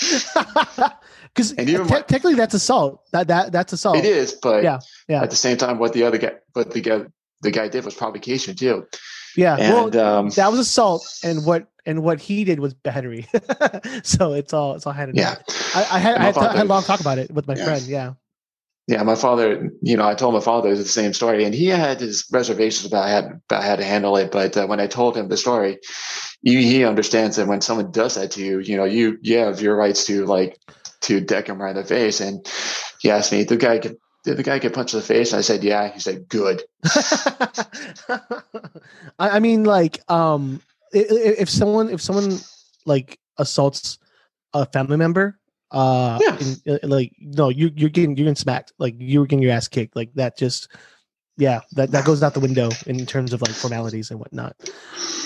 [1.34, 3.02] Because te- technically, that's assault.
[3.12, 3.96] That that that's assault.
[3.96, 5.22] It is, but yeah, yeah.
[5.22, 7.06] At the same time, what the other guy, what the guy,
[7.42, 8.86] the guy did was provocation too.
[9.36, 13.26] Yeah, and, well, um, that was assault, and what and what he did was battery.
[14.02, 15.16] so it's all it's all handed.
[15.16, 15.36] Yeah,
[15.74, 17.64] I, I, had I had, father, had, a long talk about it with my yeah.
[17.64, 17.82] friend.
[17.82, 18.14] Yeah.
[18.86, 22.00] Yeah, my father, you know, I told my father the same story, and he had
[22.00, 24.32] his reservations about how, about how to handle it.
[24.32, 25.78] But uh, when I told him the story,
[26.42, 29.60] he, he understands that when someone does that to you, you know, you you have
[29.60, 30.58] your rights to like
[31.02, 32.20] to deck him right in the face.
[32.20, 32.46] And
[33.00, 35.32] he asked me, the guy get, did the guy get punched in the face?
[35.32, 35.92] And I said, yeah.
[35.92, 36.62] He said, good.
[39.18, 40.60] I mean, like, um,
[40.92, 42.38] if someone, if someone
[42.84, 43.98] like assaults
[44.52, 45.38] a family member,
[45.70, 46.74] uh, yeah.
[46.74, 48.72] Uh, like, no, you, you're getting, you're getting smacked.
[48.78, 49.94] Like you were getting your ass kicked.
[49.96, 50.68] Like that just,
[51.36, 54.56] yeah, that, that goes out the window in terms of like formalities and whatnot.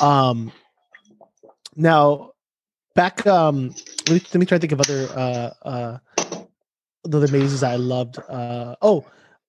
[0.01, 0.53] Um,
[1.77, 2.34] now
[2.95, 3.75] back um
[4.09, 5.99] let me, let me try to think of other uh uh
[7.07, 8.19] other mazes I loved.
[8.19, 9.05] Uh oh,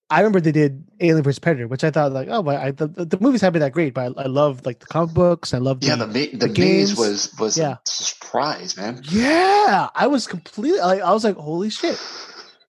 [0.09, 2.87] I remember they did Alien vs Predator, which I thought like, oh, but I, the,
[2.87, 5.53] the movies haven't been that great, but I, I love like the comic books.
[5.53, 7.73] I love yeah, the the, the, the maze was was yeah.
[7.73, 9.01] a surprise, man.
[9.09, 11.99] Yeah, I was completely like, I was like, holy shit,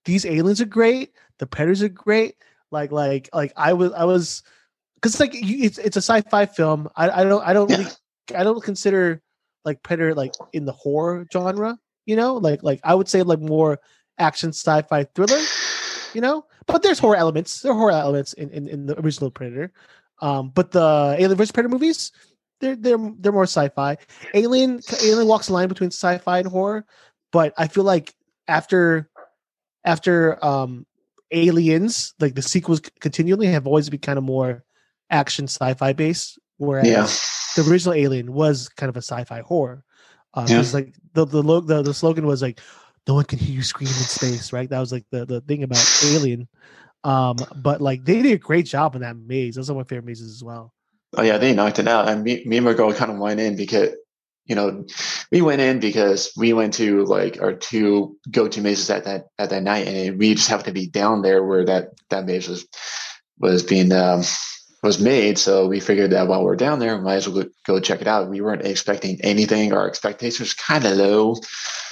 [0.05, 1.13] these aliens are great.
[1.39, 2.35] The predators are great.
[2.71, 4.43] Like like like I was I was
[4.95, 6.89] because like it's it's a sci-fi film.
[6.95, 7.77] I I don't I don't yeah.
[7.77, 7.91] really
[8.35, 9.21] I don't consider
[9.67, 12.35] like Predator like in the horror genre, you know?
[12.37, 13.79] Like like I would say like more
[14.17, 15.43] action sci-fi thriller,
[16.15, 16.45] you know?
[16.65, 17.61] But there's horror elements.
[17.61, 19.71] There are horror elements in, in, in the original Predator.
[20.19, 22.11] Um, but the Alien vs Predator movies,
[22.59, 23.97] they're they're they're more sci-fi.
[24.33, 26.85] Alien Alien walks the line between sci-fi and horror,
[27.31, 28.15] but I feel like
[28.47, 29.09] after
[29.85, 30.87] after um
[31.31, 34.63] Aliens, like the sequels continually have always been kind of more
[35.09, 37.07] action sci-fi based, whereas yeah
[37.57, 39.83] the original Alien was kind of a sci-fi horror.
[40.33, 40.63] Uh, yeah.
[40.73, 42.61] like the the, the the slogan was like,
[43.07, 44.69] "No one can hear you scream in space," right?
[44.69, 46.47] That was like the the thing about Alien.
[47.03, 49.55] Um, but like they did a great job in that maze.
[49.55, 50.73] Those are my favorite mazes as well.
[51.17, 52.07] Oh yeah, they knocked it out.
[52.07, 53.89] And me, me and my girl kind of went in because
[54.45, 54.85] you know
[55.31, 59.49] we went in because we went to like our two go-to mazes at that at
[59.49, 62.67] that night, and we just happened to be down there where that that maze was
[63.39, 64.21] was being um,
[64.87, 65.37] was made.
[65.37, 68.07] So we figured that while we're down there, we might as well go check it
[68.07, 68.29] out.
[68.29, 69.73] We weren't expecting anything.
[69.73, 71.35] Our expectations kind of low.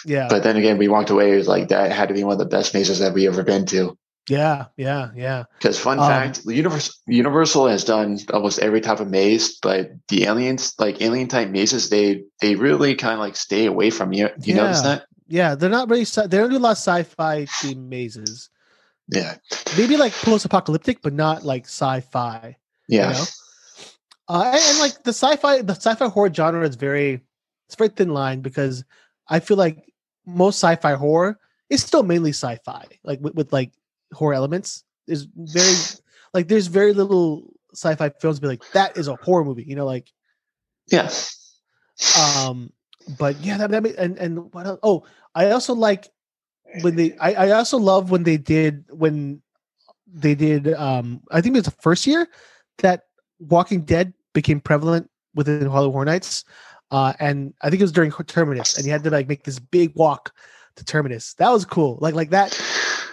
[0.06, 0.28] Yeah.
[0.30, 1.34] But then again, we walked away.
[1.34, 3.44] It was like that had to be one of the best mazes that we ever
[3.44, 3.98] been to.
[4.28, 5.44] Yeah, yeah, yeah.
[5.60, 10.24] Because fun um, fact, Universal, Universal has done almost every type of maze, but the
[10.24, 14.30] aliens, like alien type mazes, they they really kind of like stay away from you.
[14.42, 14.64] You yeah.
[14.64, 15.06] notice that?
[15.28, 16.06] Yeah, they're not really.
[16.06, 18.50] They don't do a lot of sci-fi themed mazes.
[19.10, 19.36] Yeah,
[19.78, 22.58] maybe like post-apocalyptic, but not like sci-fi.
[22.88, 23.12] Yeah.
[23.12, 23.26] You know?
[24.30, 27.22] uh, and, and, like the sci-fi, the sci-fi horror genre is very,
[27.68, 28.84] it's very thin line because
[29.28, 29.92] I feel like
[30.26, 33.72] most sci-fi horror is still mainly sci-fi, like with, with like
[34.14, 34.84] horror elements.
[35.08, 35.76] Is very
[36.34, 39.86] like there's very little sci-fi films be like that is a horror movie, you know,
[39.86, 40.12] like
[40.88, 41.10] yeah.
[42.20, 42.72] Um,
[43.18, 44.80] but yeah, that, that and and what else?
[44.84, 46.10] Oh, I also like
[46.82, 47.16] when they.
[47.18, 49.42] I, I also love when they did when
[50.08, 50.74] they did.
[50.74, 52.28] Um, I think it was the first year
[52.80, 53.04] that
[53.40, 56.46] Walking Dead became prevalent within Hollywood Horror Nights.
[56.92, 59.60] Uh, and I think it was during Terminus, and you had to like make this
[59.60, 60.32] big walk
[60.76, 61.34] to Terminus.
[61.36, 61.98] That was cool.
[62.00, 62.60] Like like that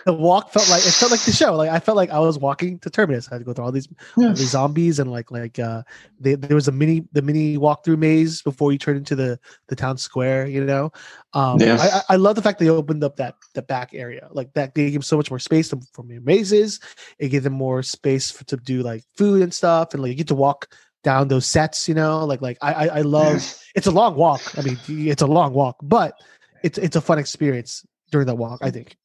[0.07, 1.55] the walk felt like it felt like the show.
[1.55, 3.29] Like I felt like I was walking to Terminus.
[3.29, 4.29] I had to go through all these, yeah.
[4.29, 5.83] all these zombies and like like uh,
[6.19, 9.39] they, there was a mini the mini walkthrough maze before you turn into the
[9.69, 10.47] the town square.
[10.47, 10.93] You know,
[11.35, 11.77] um, yeah.
[12.09, 14.75] I, I love the fact they opened up that the back area like that.
[14.75, 16.81] They gave so much more space to, for the mazes.
[17.19, 20.17] It gave them more space for, to do like food and stuff, and like you
[20.17, 20.75] get to walk
[21.05, 21.89] down those sets.
[21.89, 23.35] You know, like like I I, I love.
[23.35, 23.51] Yeah.
[23.75, 24.43] It's a long walk.
[24.59, 26.15] I mean, it's a long walk, but
[26.63, 28.61] it's it's a fun experience during that walk.
[28.63, 28.97] I think.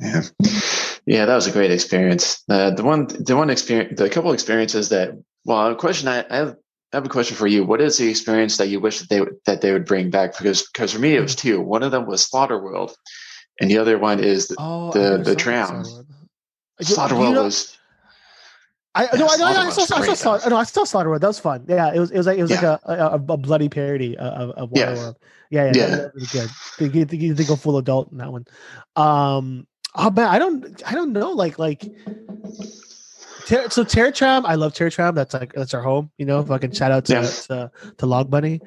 [0.00, 0.22] Yeah.
[1.04, 2.42] Yeah, that was a great experience.
[2.48, 5.10] Uh, the one, the one experience, the couple experiences that,
[5.44, 6.54] well, a question I, I
[6.92, 7.64] I have a question for you.
[7.64, 10.36] What is the experience that you wish that they that they would bring back?
[10.36, 11.60] Because because for me it was two.
[11.60, 12.94] One of them was Slaughter World,
[13.60, 15.84] and the other one is the oh, the, the tram.
[16.82, 17.78] Slaughter World was.
[18.94, 21.22] I no, I, I, I, saw, I saw, no, I saw Slaughter World.
[21.22, 21.64] That was fun.
[21.66, 22.10] Yeah, it was.
[22.10, 22.72] It was like it was yeah.
[22.72, 25.14] like a, a, a, bloody parody of, of Waterworld.
[25.48, 25.88] Yeah, yeah, yeah.
[25.88, 25.96] yeah.
[25.96, 26.50] That was good.
[26.92, 28.44] They, they, they go full adult in that one.
[28.96, 31.30] Um, oh man, I don't, I don't know.
[31.30, 31.84] Like, like
[33.46, 35.14] Ter- so Terror Tram, I love Terror Tram.
[35.14, 36.10] That's like that's our home.
[36.18, 37.22] You know, Fucking shout out to yeah.
[37.22, 38.60] to, to Log Bunny.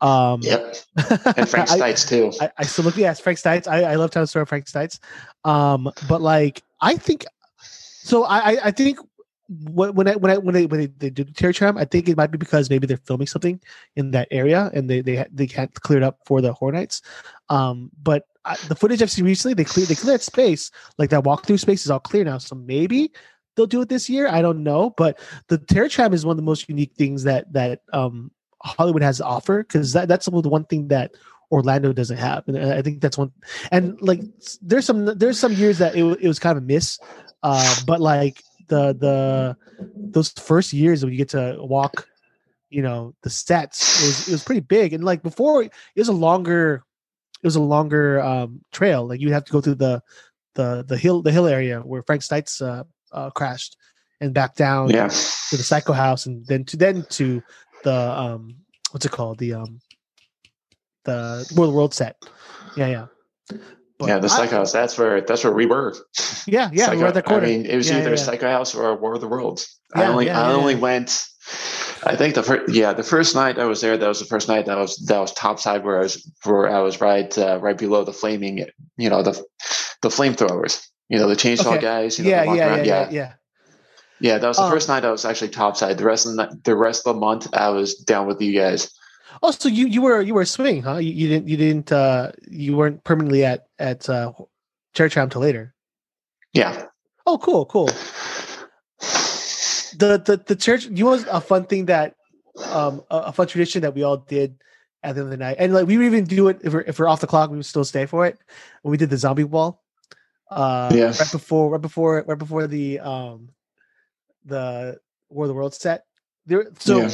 [0.00, 0.76] Um, yep.
[1.36, 2.32] And Frank Stites too.
[2.40, 2.96] I, I, still look.
[2.96, 3.66] Yes, Frank Stites.
[3.66, 5.00] I, I love Town Store Frank Stites.
[5.44, 7.24] Um, but like I think,
[7.60, 8.98] so I I think
[9.48, 12.16] when I when I when they when they, they do Terror Tram, I think it
[12.16, 13.60] might be because maybe they're filming something
[13.96, 17.02] in that area and they they they can't clear it up for the Horror Nights.
[17.48, 21.24] Um, but I, the footage I've seen recently, they clear they cleared space like that
[21.24, 22.38] walkthrough space is all clear now.
[22.38, 23.12] So maybe
[23.54, 24.28] they'll do it this year.
[24.28, 25.18] I don't know, but
[25.48, 28.30] the Terror Tram is one of the most unique things that that um,
[28.62, 31.12] Hollywood has to offer because that, that's the one thing that
[31.50, 33.32] Orlando doesn't have, and I think that's one.
[33.70, 34.20] And like,
[34.60, 36.98] there's some there's some years that it, it was kind of a miss,
[37.42, 39.56] uh, but like the the
[39.94, 42.06] those first years when you get to walk,
[42.70, 46.08] you know, the sets it was it was pretty big, and like before it was
[46.08, 46.84] a longer
[47.42, 49.06] it was a longer um, trail.
[49.06, 50.02] Like you'd have to go through the
[50.54, 53.76] the the hill the hill area where Frank Stites uh, uh, crashed
[54.20, 55.08] and back down yeah.
[55.08, 57.42] to the Psycho House, and then to then to
[57.84, 58.56] the um
[58.90, 59.80] what's it called the um
[61.04, 62.16] the World World set.
[62.76, 63.58] Yeah, yeah.
[63.98, 64.72] But yeah, the Psycho I, House.
[64.72, 65.94] That's where that's where we were.
[66.46, 67.46] Yeah, yeah, Psycho, we the corner.
[67.46, 69.78] I mean, it was yeah, either yeah, Psycho House or War of the Worlds.
[69.94, 71.24] I only I only went.
[72.04, 74.48] I think the first yeah the first night I was there that was the first
[74.48, 77.76] night that was that was topside where I was where I was right uh, right
[77.76, 79.32] below the flaming you know the
[80.02, 81.80] the flamethrowers you know the chainsaw okay.
[81.80, 83.32] guys you know, yeah, yeah, yeah, yeah, yeah
[84.20, 85.98] yeah, that was the um, first night I was actually topside.
[85.98, 88.90] The rest of the, the rest of the month I was down with you guys.
[89.42, 90.96] Oh, so you you were you were swinging, huh?
[90.96, 94.32] You, you didn't you didn't uh you weren't permanently at at uh
[94.94, 95.74] Tram till later.
[96.52, 96.86] Yeah.
[97.26, 97.86] Oh, cool, cool.
[99.96, 100.86] The the the church.
[100.86, 102.14] You know, was a fun thing that
[102.66, 104.58] um a, a, fun tradition that we all did
[105.02, 106.80] at the end of the night, and like we would even do it if we're
[106.80, 108.38] if we're off the clock, we would still stay for it.
[108.82, 109.84] When we did the zombie wall,
[110.50, 111.06] uh, yeah.
[111.06, 113.50] right before right before right before the um
[114.44, 116.04] the War of the World set.
[116.46, 117.08] There, so.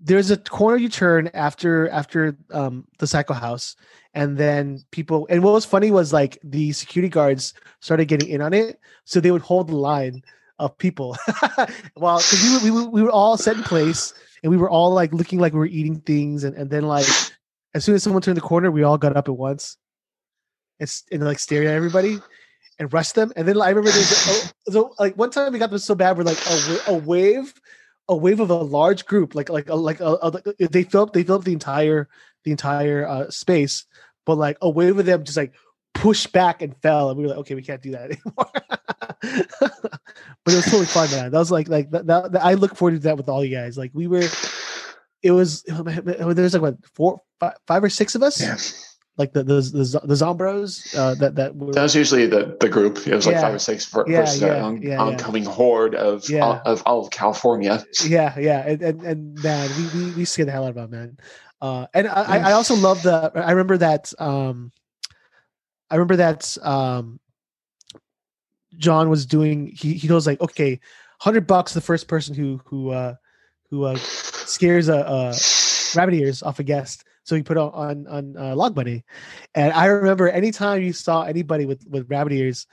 [0.00, 3.76] There's a corner you turn after after um, the Psycho House,
[4.14, 5.26] and then people.
[5.30, 9.20] And what was funny was like the security guards started getting in on it, so
[9.20, 10.22] they would hold the line
[10.58, 11.16] of people.
[11.96, 15.12] well, because we, we we were all set in place, and we were all like
[15.12, 17.06] looking like we were eating things, and and then like
[17.74, 19.76] as soon as someone turned the corner, we all got up at once.
[20.78, 22.18] It's and like staring at everybody
[22.78, 23.32] and rush them.
[23.36, 26.16] And then I remember there's a, so like one time we got them so bad,
[26.16, 27.54] we're like a, a wave,
[28.08, 30.84] a wave of a large group, like like a, like uh, uh, a, a, they
[30.84, 32.08] filled they filled the entire
[32.44, 33.84] the entire uh, space,
[34.24, 35.54] but like a wave of them just like
[35.94, 38.50] pushed back and fell, and we were like, okay, we can't do that anymore.
[40.44, 41.30] but it was totally fun, man.
[41.30, 43.76] That was like like that, that, I look forward to that with all you guys.
[43.76, 44.28] Like we were,
[45.22, 48.40] it was there's like what four, five, five or six of us.
[48.40, 48.58] Yeah
[49.18, 52.68] like the the the, the Zombros uh, that that were, that was usually the the
[52.68, 53.06] group.
[53.06, 53.42] It was like yeah.
[53.42, 57.00] five or six for, yeah, versus yeah, on, yeah, oncoming horde of all, of all
[57.04, 57.84] of California.
[58.04, 60.90] Yeah, yeah, and and, and man, we, we we scared the hell out of them,
[60.90, 61.18] man.
[61.62, 63.32] Uh, and I, I also love the.
[63.34, 64.12] I remember that.
[64.18, 64.72] Um,
[65.90, 66.56] I remember that.
[66.62, 67.18] Um,
[68.76, 69.68] John was doing.
[69.68, 70.78] He he goes like, okay,
[71.20, 73.14] hundred bucks the first person who who uh
[73.70, 75.34] who uh scares a, a
[75.98, 79.04] rabbit ears off a guest so he put on on, on uh, Log Bunny,
[79.54, 82.66] and I remember anytime you saw anybody with with rabbit ears,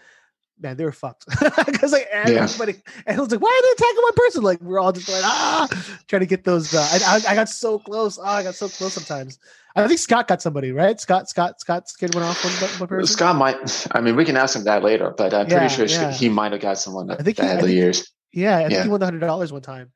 [0.59, 1.25] man, they were fucked
[1.65, 3.03] because like everybody, yeah.
[3.07, 4.43] and it was like, why are they attacking one person?
[4.43, 5.67] Like we're all just like ah,
[6.07, 6.73] trying to get those.
[6.73, 8.19] Uh, I, I got so close.
[8.19, 9.39] Oh, I got so close sometimes.
[9.75, 10.99] I think Scott got somebody right.
[10.99, 13.11] Scott, Scott, Scott scared one off one, one person.
[13.11, 13.87] Scott might.
[13.91, 16.11] I mean, we can ask him that later, but I'm yeah, pretty sure yeah.
[16.11, 17.09] he might have got someone.
[17.09, 18.11] I think he, had the years.
[18.31, 19.91] Yeah, I think he won the hundred dollars one time.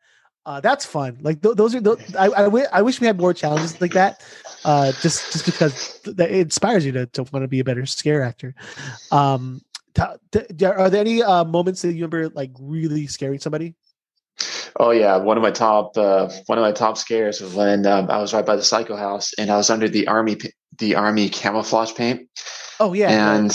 [0.48, 1.18] Uh, that's fun.
[1.20, 1.82] Like th- those are.
[1.82, 4.24] Th- I, I, w- I wish we had more challenges like that.
[4.64, 7.86] Uh, just just because th- it inspires you to, to want to be a better
[7.86, 8.56] scare actor.
[9.12, 9.62] Um,
[9.94, 13.76] t- t- are there any uh, moments that you remember like really scaring somebody?
[14.80, 18.10] Oh yeah, one of my top uh, one of my top scares was when um,
[18.10, 20.38] I was right by the Psycho House and I was under the army
[20.78, 22.30] the army camouflage paint.
[22.80, 23.52] Oh yeah, and.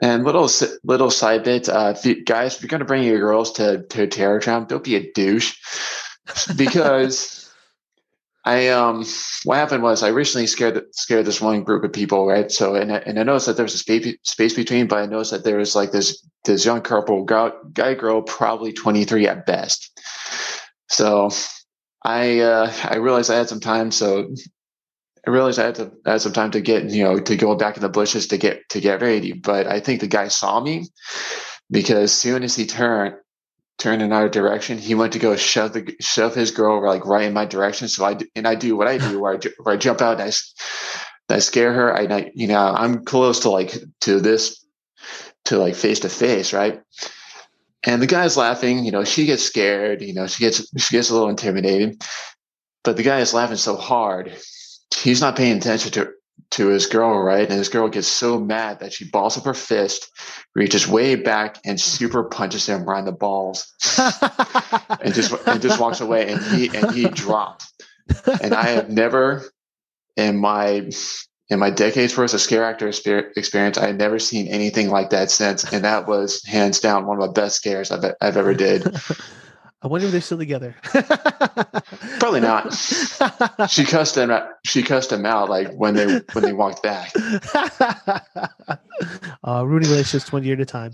[0.00, 0.48] And little
[0.84, 3.84] little side bit, uh, if you, guys, if you're going to bring your girls to
[3.84, 5.56] to Terror Tram, don't be a douche,
[6.56, 7.42] because
[8.46, 9.04] I um
[9.44, 12.50] what happened was I recently scared scared this one group of people, right?
[12.50, 15.06] So and I, and I noticed that there was a space space between, but I
[15.06, 20.00] noticed that there was like this this young couple guy girl, probably 23 at best.
[20.88, 21.30] So
[22.04, 24.32] I uh, I realized I had some time, so
[25.26, 27.54] I realized I had to I had some time to get you know to go
[27.56, 29.32] back in the bushes to get to get ready.
[29.32, 30.86] But I think the guy saw me
[31.70, 33.14] because as soon as he turned
[33.78, 37.26] turned in our direction, he went to go shove the shove his girl like right
[37.26, 37.88] in my direction.
[37.88, 40.32] So I and I do what I do where I, where I jump out and
[41.30, 41.94] I, I scare her.
[41.94, 44.64] I, I you know I'm close to like to this
[45.46, 46.80] to like face to face, right?
[47.84, 48.84] And the guy's laughing.
[48.84, 50.02] You know, she gets scared.
[50.02, 52.02] You know, she gets she gets a little intimidated.
[52.84, 54.36] But the guy is laughing so hard,
[54.94, 56.12] he's not paying attention to
[56.52, 57.48] to his girl, right?
[57.48, 60.10] And his girl gets so mad that she balls up her fist,
[60.54, 63.72] reaches way back, and super punches him right in the balls,
[65.00, 66.30] and just and just walks away.
[66.30, 67.66] And he and he dropped.
[68.42, 69.44] And I have never
[70.16, 70.88] in my
[71.48, 75.30] in my decades worth of scare actor experience, I had never seen anything like that
[75.30, 78.84] since, and that was hands down one of the best scares I've I've ever did.
[79.82, 80.74] I wonder if they're still together.
[82.18, 82.72] Probably not.
[83.68, 84.30] She cussed him.
[84.30, 84.48] Out.
[84.64, 87.12] She cussed him out like when they when they walked back.
[89.44, 90.92] uh, ruining relationships one year at a time.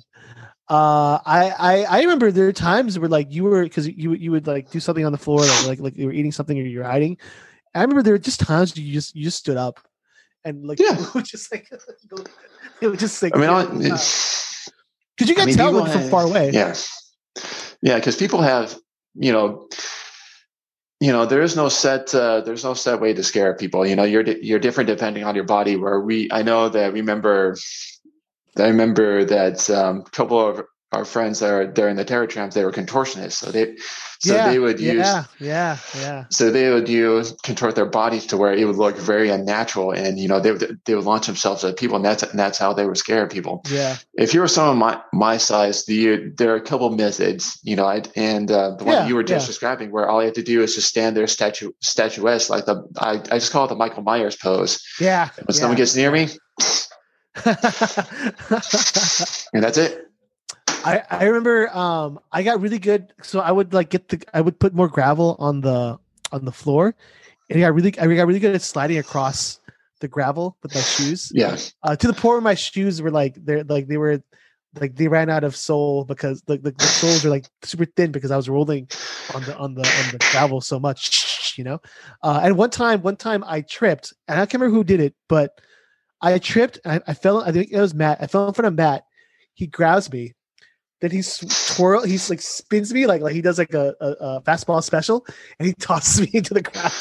[0.69, 4.31] Uh, I, I I remember there are times where like you were because you you
[4.33, 6.63] would like do something on the floor like like like you were eating something or
[6.63, 7.19] you're hiding.
[7.75, 9.79] I remember there were just times you just you just stood up
[10.45, 10.97] and like yeah.
[11.23, 11.69] just like
[12.81, 16.25] it was just like I mean, because you can I mean, tell like, from far
[16.25, 16.51] away.
[16.51, 16.75] Yeah,
[17.83, 18.77] yeah, because people have
[19.15, 19.69] you know
[21.01, 23.97] you know there is no set uh, there's no set way to scare people you
[23.97, 27.57] know you're you're different depending on your body where we i know that remember
[28.57, 30.63] i remember that um, couple of
[30.93, 33.33] our friends that are there in the terror tramps they were contortionists.
[33.33, 33.77] So they
[34.23, 35.77] so yeah, they would use yeah yeah.
[35.97, 39.91] yeah so they would use contort their bodies to where it would look very unnatural
[39.91, 42.59] and you know they would they would launch themselves at people and that's and that's
[42.59, 43.63] how they would scare people.
[43.69, 43.97] Yeah.
[44.15, 47.87] If you were someone my my size the there are a couple methods you know
[47.87, 49.51] I, and uh, the one yeah, you were just yeah.
[49.51, 52.85] describing where all you have to do is just stand there statue statuesque like the
[52.99, 54.85] I, I just call it the michael myers pose.
[55.01, 56.29] Yeah when someone gets near me
[57.45, 57.57] and
[59.65, 60.12] that's it
[60.85, 64.41] I, I remember um I got really good so I would like get the I
[64.41, 65.99] would put more gravel on the
[66.33, 66.95] on the floor
[67.49, 69.61] and I got really I got really good at sliding across
[70.01, 71.31] the gravel with my shoes.
[71.35, 71.57] Yeah.
[71.83, 74.23] Uh, to the point where my shoes were like they're like they were
[74.81, 78.13] like they ran out of sole because the, the, the soles are like super thin
[78.13, 78.89] because I was rolling
[79.35, 81.81] on the on the on the gravel so much, you know.
[82.23, 85.15] Uh, and one time, one time I tripped, and I can't remember who did it,
[85.29, 85.61] but
[86.21, 86.81] I tripped.
[86.85, 87.43] I, I fell.
[87.43, 88.19] I think it was Matt.
[88.23, 89.05] I fell in front of Matt.
[89.55, 90.33] He grabs me,
[91.03, 91.21] then he
[91.75, 95.27] twirl, he's like spins me like like he does like a, a, a fastball special,
[95.59, 96.93] and he tosses me into the ground.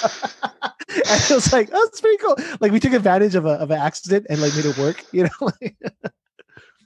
[0.89, 2.35] and it was like, oh, that's pretty cool.
[2.59, 5.05] Like we took advantage of a of an accident and like made it work.
[5.13, 5.51] You know.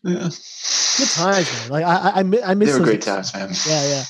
[0.03, 0.29] yeah.
[0.97, 1.69] Good times, man.
[1.69, 2.73] Like I I, I miss.
[2.73, 3.49] They were great times, man.
[3.65, 4.03] Yeah, yeah.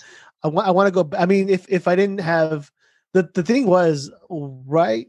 [0.44, 1.16] I want I want to go.
[1.16, 2.72] I mean, if if I didn't have
[3.14, 5.08] the the thing was right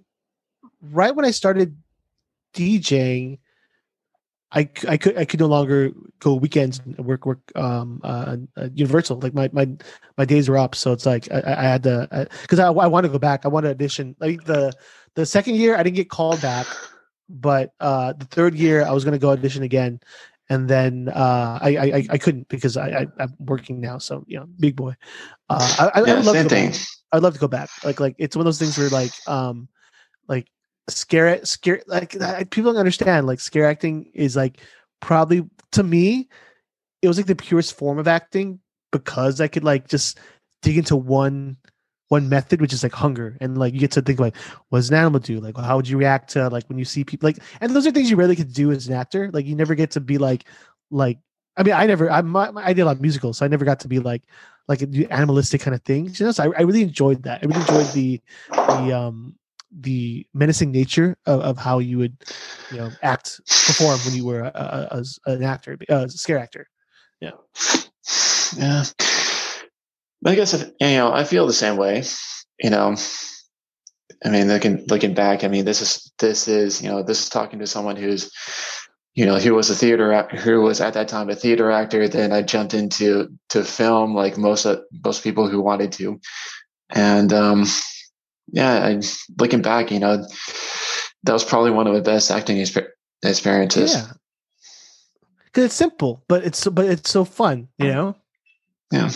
[0.82, 1.78] right when I started
[2.52, 3.38] DJing
[4.52, 5.90] I, I could I could no longer
[6.20, 9.18] go weekends and work work um uh, uh, Universal.
[9.20, 9.68] Like my my
[10.16, 10.74] my days were up.
[10.74, 13.44] So it's like I, I had to because I, I, I want to go back.
[13.44, 14.14] I want to audition.
[14.20, 14.72] Like the
[15.14, 16.66] the second year I didn't get called back
[17.28, 20.00] but uh the third year I was gonna go audition again.
[20.48, 22.88] And then uh I I, I couldn't because I,
[23.18, 23.98] I am working now.
[23.98, 24.94] So you know big boy.
[25.48, 26.70] Uh I, I, yeah, I would love to go thing.
[26.70, 26.80] back.
[27.12, 27.68] I'd love to go back.
[27.84, 29.68] Like like it's one of those things where like um
[30.28, 30.48] like
[30.88, 32.12] scare it scare like
[32.50, 34.60] people don't understand like scare acting is like
[35.00, 36.28] probably to me
[37.02, 38.60] it was like the purest form of acting
[38.92, 40.18] because I could like just
[40.62, 41.56] dig into one
[42.08, 43.36] one method which is like hunger.
[43.40, 44.36] And like you get to think like
[44.68, 45.40] what does an animal do?
[45.40, 47.90] Like how would you react to like when you see people like and those are
[47.90, 49.30] things you rarely to do as an actor.
[49.32, 50.44] Like you never get to be like
[50.90, 51.18] like
[51.56, 53.64] I mean I never I my, I did a lot of musicals so I never
[53.64, 54.22] got to be like
[54.68, 56.18] like animalistic kind of things.
[56.18, 57.42] You know so I, I really enjoyed that.
[57.42, 58.20] I really enjoyed the
[58.50, 59.34] the um
[59.70, 62.16] the menacing nature of, of how you would
[62.70, 66.66] you know act perform when you were a, a, as an actor a scare actor.
[67.20, 67.32] Yeah.
[68.56, 68.84] Yeah.
[70.24, 72.04] I guess if, you know i feel the same way
[72.60, 72.96] you know.
[74.24, 77.28] I mean looking looking back i mean this is this is you know this is
[77.28, 78.30] talking to someone who's
[79.14, 82.32] you know who was a theater who was at that time a theater actor then
[82.32, 86.18] i jumped into to film like most of most people who wanted to.
[86.90, 87.66] And um
[88.48, 89.00] yeah, I,
[89.38, 90.26] looking back, you know,
[91.24, 93.94] that was probably one of the best acting experiences.
[93.94, 94.06] Yeah,
[95.44, 98.16] because it's simple, but it's but it's so fun, you know.
[98.92, 99.10] Yeah,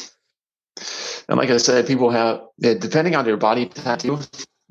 [1.29, 4.19] and like I said, people have depending on their body tattoo,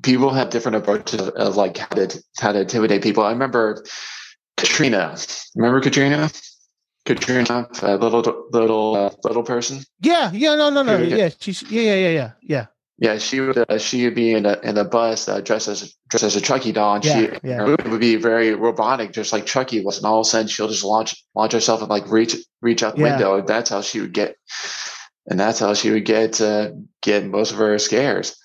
[0.02, 3.24] people have different approaches of, of like how to how to intimidate people.
[3.24, 3.84] I remember
[4.56, 5.16] Katrina.
[5.56, 6.30] Remember Katrina?
[7.06, 9.80] Katrina, a little little uh, little person.
[10.00, 12.66] Yeah, yeah, no, no, no, yeah, she's yeah, yeah, yeah, yeah, yeah.
[13.00, 15.94] Yeah, she would uh, she would be in a in a bus uh, dressed as
[16.10, 17.54] dressed as a Chucky doll, and yeah, she yeah.
[17.54, 19.96] her movement would be very robotic, just like Chucky was.
[19.96, 22.96] And all of a sudden, she'll just launch launch herself and like reach reach out
[22.96, 23.12] the yeah.
[23.12, 23.38] window.
[23.38, 24.36] And that's how she would get,
[25.26, 28.36] and that's how she would get uh, get most of her scares.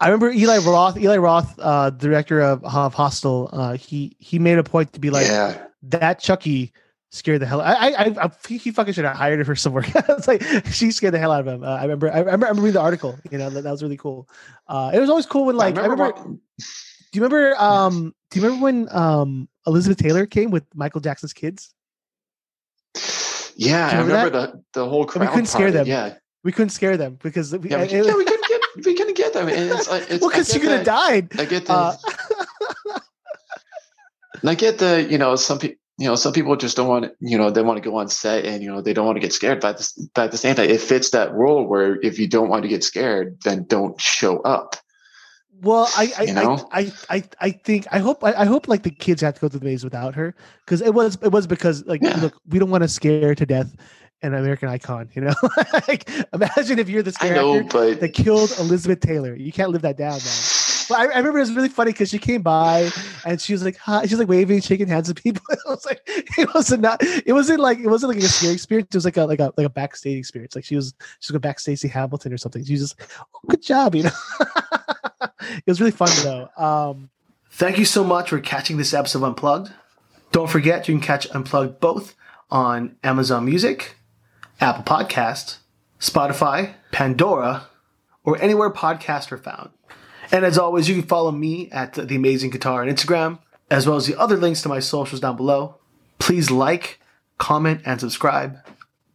[0.00, 3.50] I remember Eli Roth, Eli Roth, uh, director of, of Hostel.
[3.52, 5.28] Uh, he he made a point to be like
[5.84, 6.72] that Chucky
[7.16, 7.60] scared the hell.
[7.60, 9.86] I I, I, he fucking should have hired her for some work.
[9.94, 11.64] it's like she scared the hell out of him.
[11.64, 13.18] Uh, I remember I remember I remember reading the article.
[13.30, 14.28] You know that, that was really cool.
[14.68, 16.04] Uh, it was always cool when like I remember.
[16.04, 16.38] I remember
[17.12, 17.56] do you remember?
[17.60, 21.72] Um, do you remember when um Elizabeth Taylor came with Michael Jackson's kids?
[23.56, 24.52] Yeah, remember I remember that?
[24.52, 25.22] the the whole crowd.
[25.22, 25.86] And we couldn't scare them.
[25.86, 26.14] Yeah,
[26.44, 29.16] we couldn't scare them because we, yeah, we, it, yeah, we couldn't get we couldn't
[29.16, 29.48] get them.
[29.48, 31.28] And it's, it's well, because you could have died.
[31.38, 31.72] I get the.
[32.94, 33.00] Uh,
[34.44, 37.38] I get the you know some people you know, some people just don't want, you
[37.38, 39.32] know, they want to go on set and, you know, they don't want to get
[39.32, 39.60] scared.
[39.60, 42.62] But, but at the same time, it fits that role where if you don't want
[42.64, 44.76] to get scared, then don't show up.
[45.62, 46.68] Well, I, I, you know?
[46.70, 49.48] I, I, I, think, I hope, I, I, hope like the kids have to go
[49.48, 50.34] through the maze without her.
[50.66, 52.20] Cause it was, it was because like, yeah.
[52.20, 53.74] look, we don't want to scare to death
[54.22, 55.34] an American icon, you know,
[55.88, 58.00] like imagine if you're the scare know, but...
[58.00, 59.34] that killed Elizabeth Taylor.
[59.34, 60.65] You can't live that down, man.
[60.88, 62.90] But I, I, remember it was really funny because she came by
[63.24, 64.06] and she was like, hi.
[64.06, 65.42] She was like waving, shaking hands with people.
[65.50, 67.02] it was like it wasn't not.
[67.02, 68.88] It wasn't like it wasn't like a scary experience.
[68.90, 70.54] It was like a like a like a backstage experience.
[70.54, 72.64] Like she was she was going back Stacey Hamilton or something.
[72.64, 74.10] She was just, oh, good job, you know.
[75.40, 76.48] it was really fun though.
[76.56, 77.10] Um,
[77.50, 79.72] Thank you so much for catching this episode of Unplugged.
[80.30, 82.14] Don't forget you can catch Unplugged both
[82.50, 83.96] on Amazon Music,
[84.60, 85.58] Apple Podcast,
[85.98, 87.68] Spotify, Pandora,
[88.24, 89.70] or anywhere podcasts are found.
[90.32, 93.38] And as always, you can follow me at The Amazing Guitar on Instagram,
[93.70, 95.76] as well as the other links to my socials down below.
[96.18, 97.00] Please like,
[97.38, 98.58] comment, and subscribe.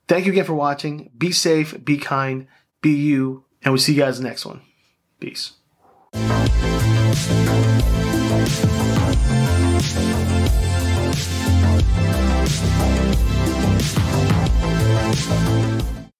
[0.08, 1.10] Thank you again for watching.
[1.18, 2.48] Be safe, be kind,
[2.82, 4.62] be you, and we'll see you guys next one.
[5.20, 5.54] Peace.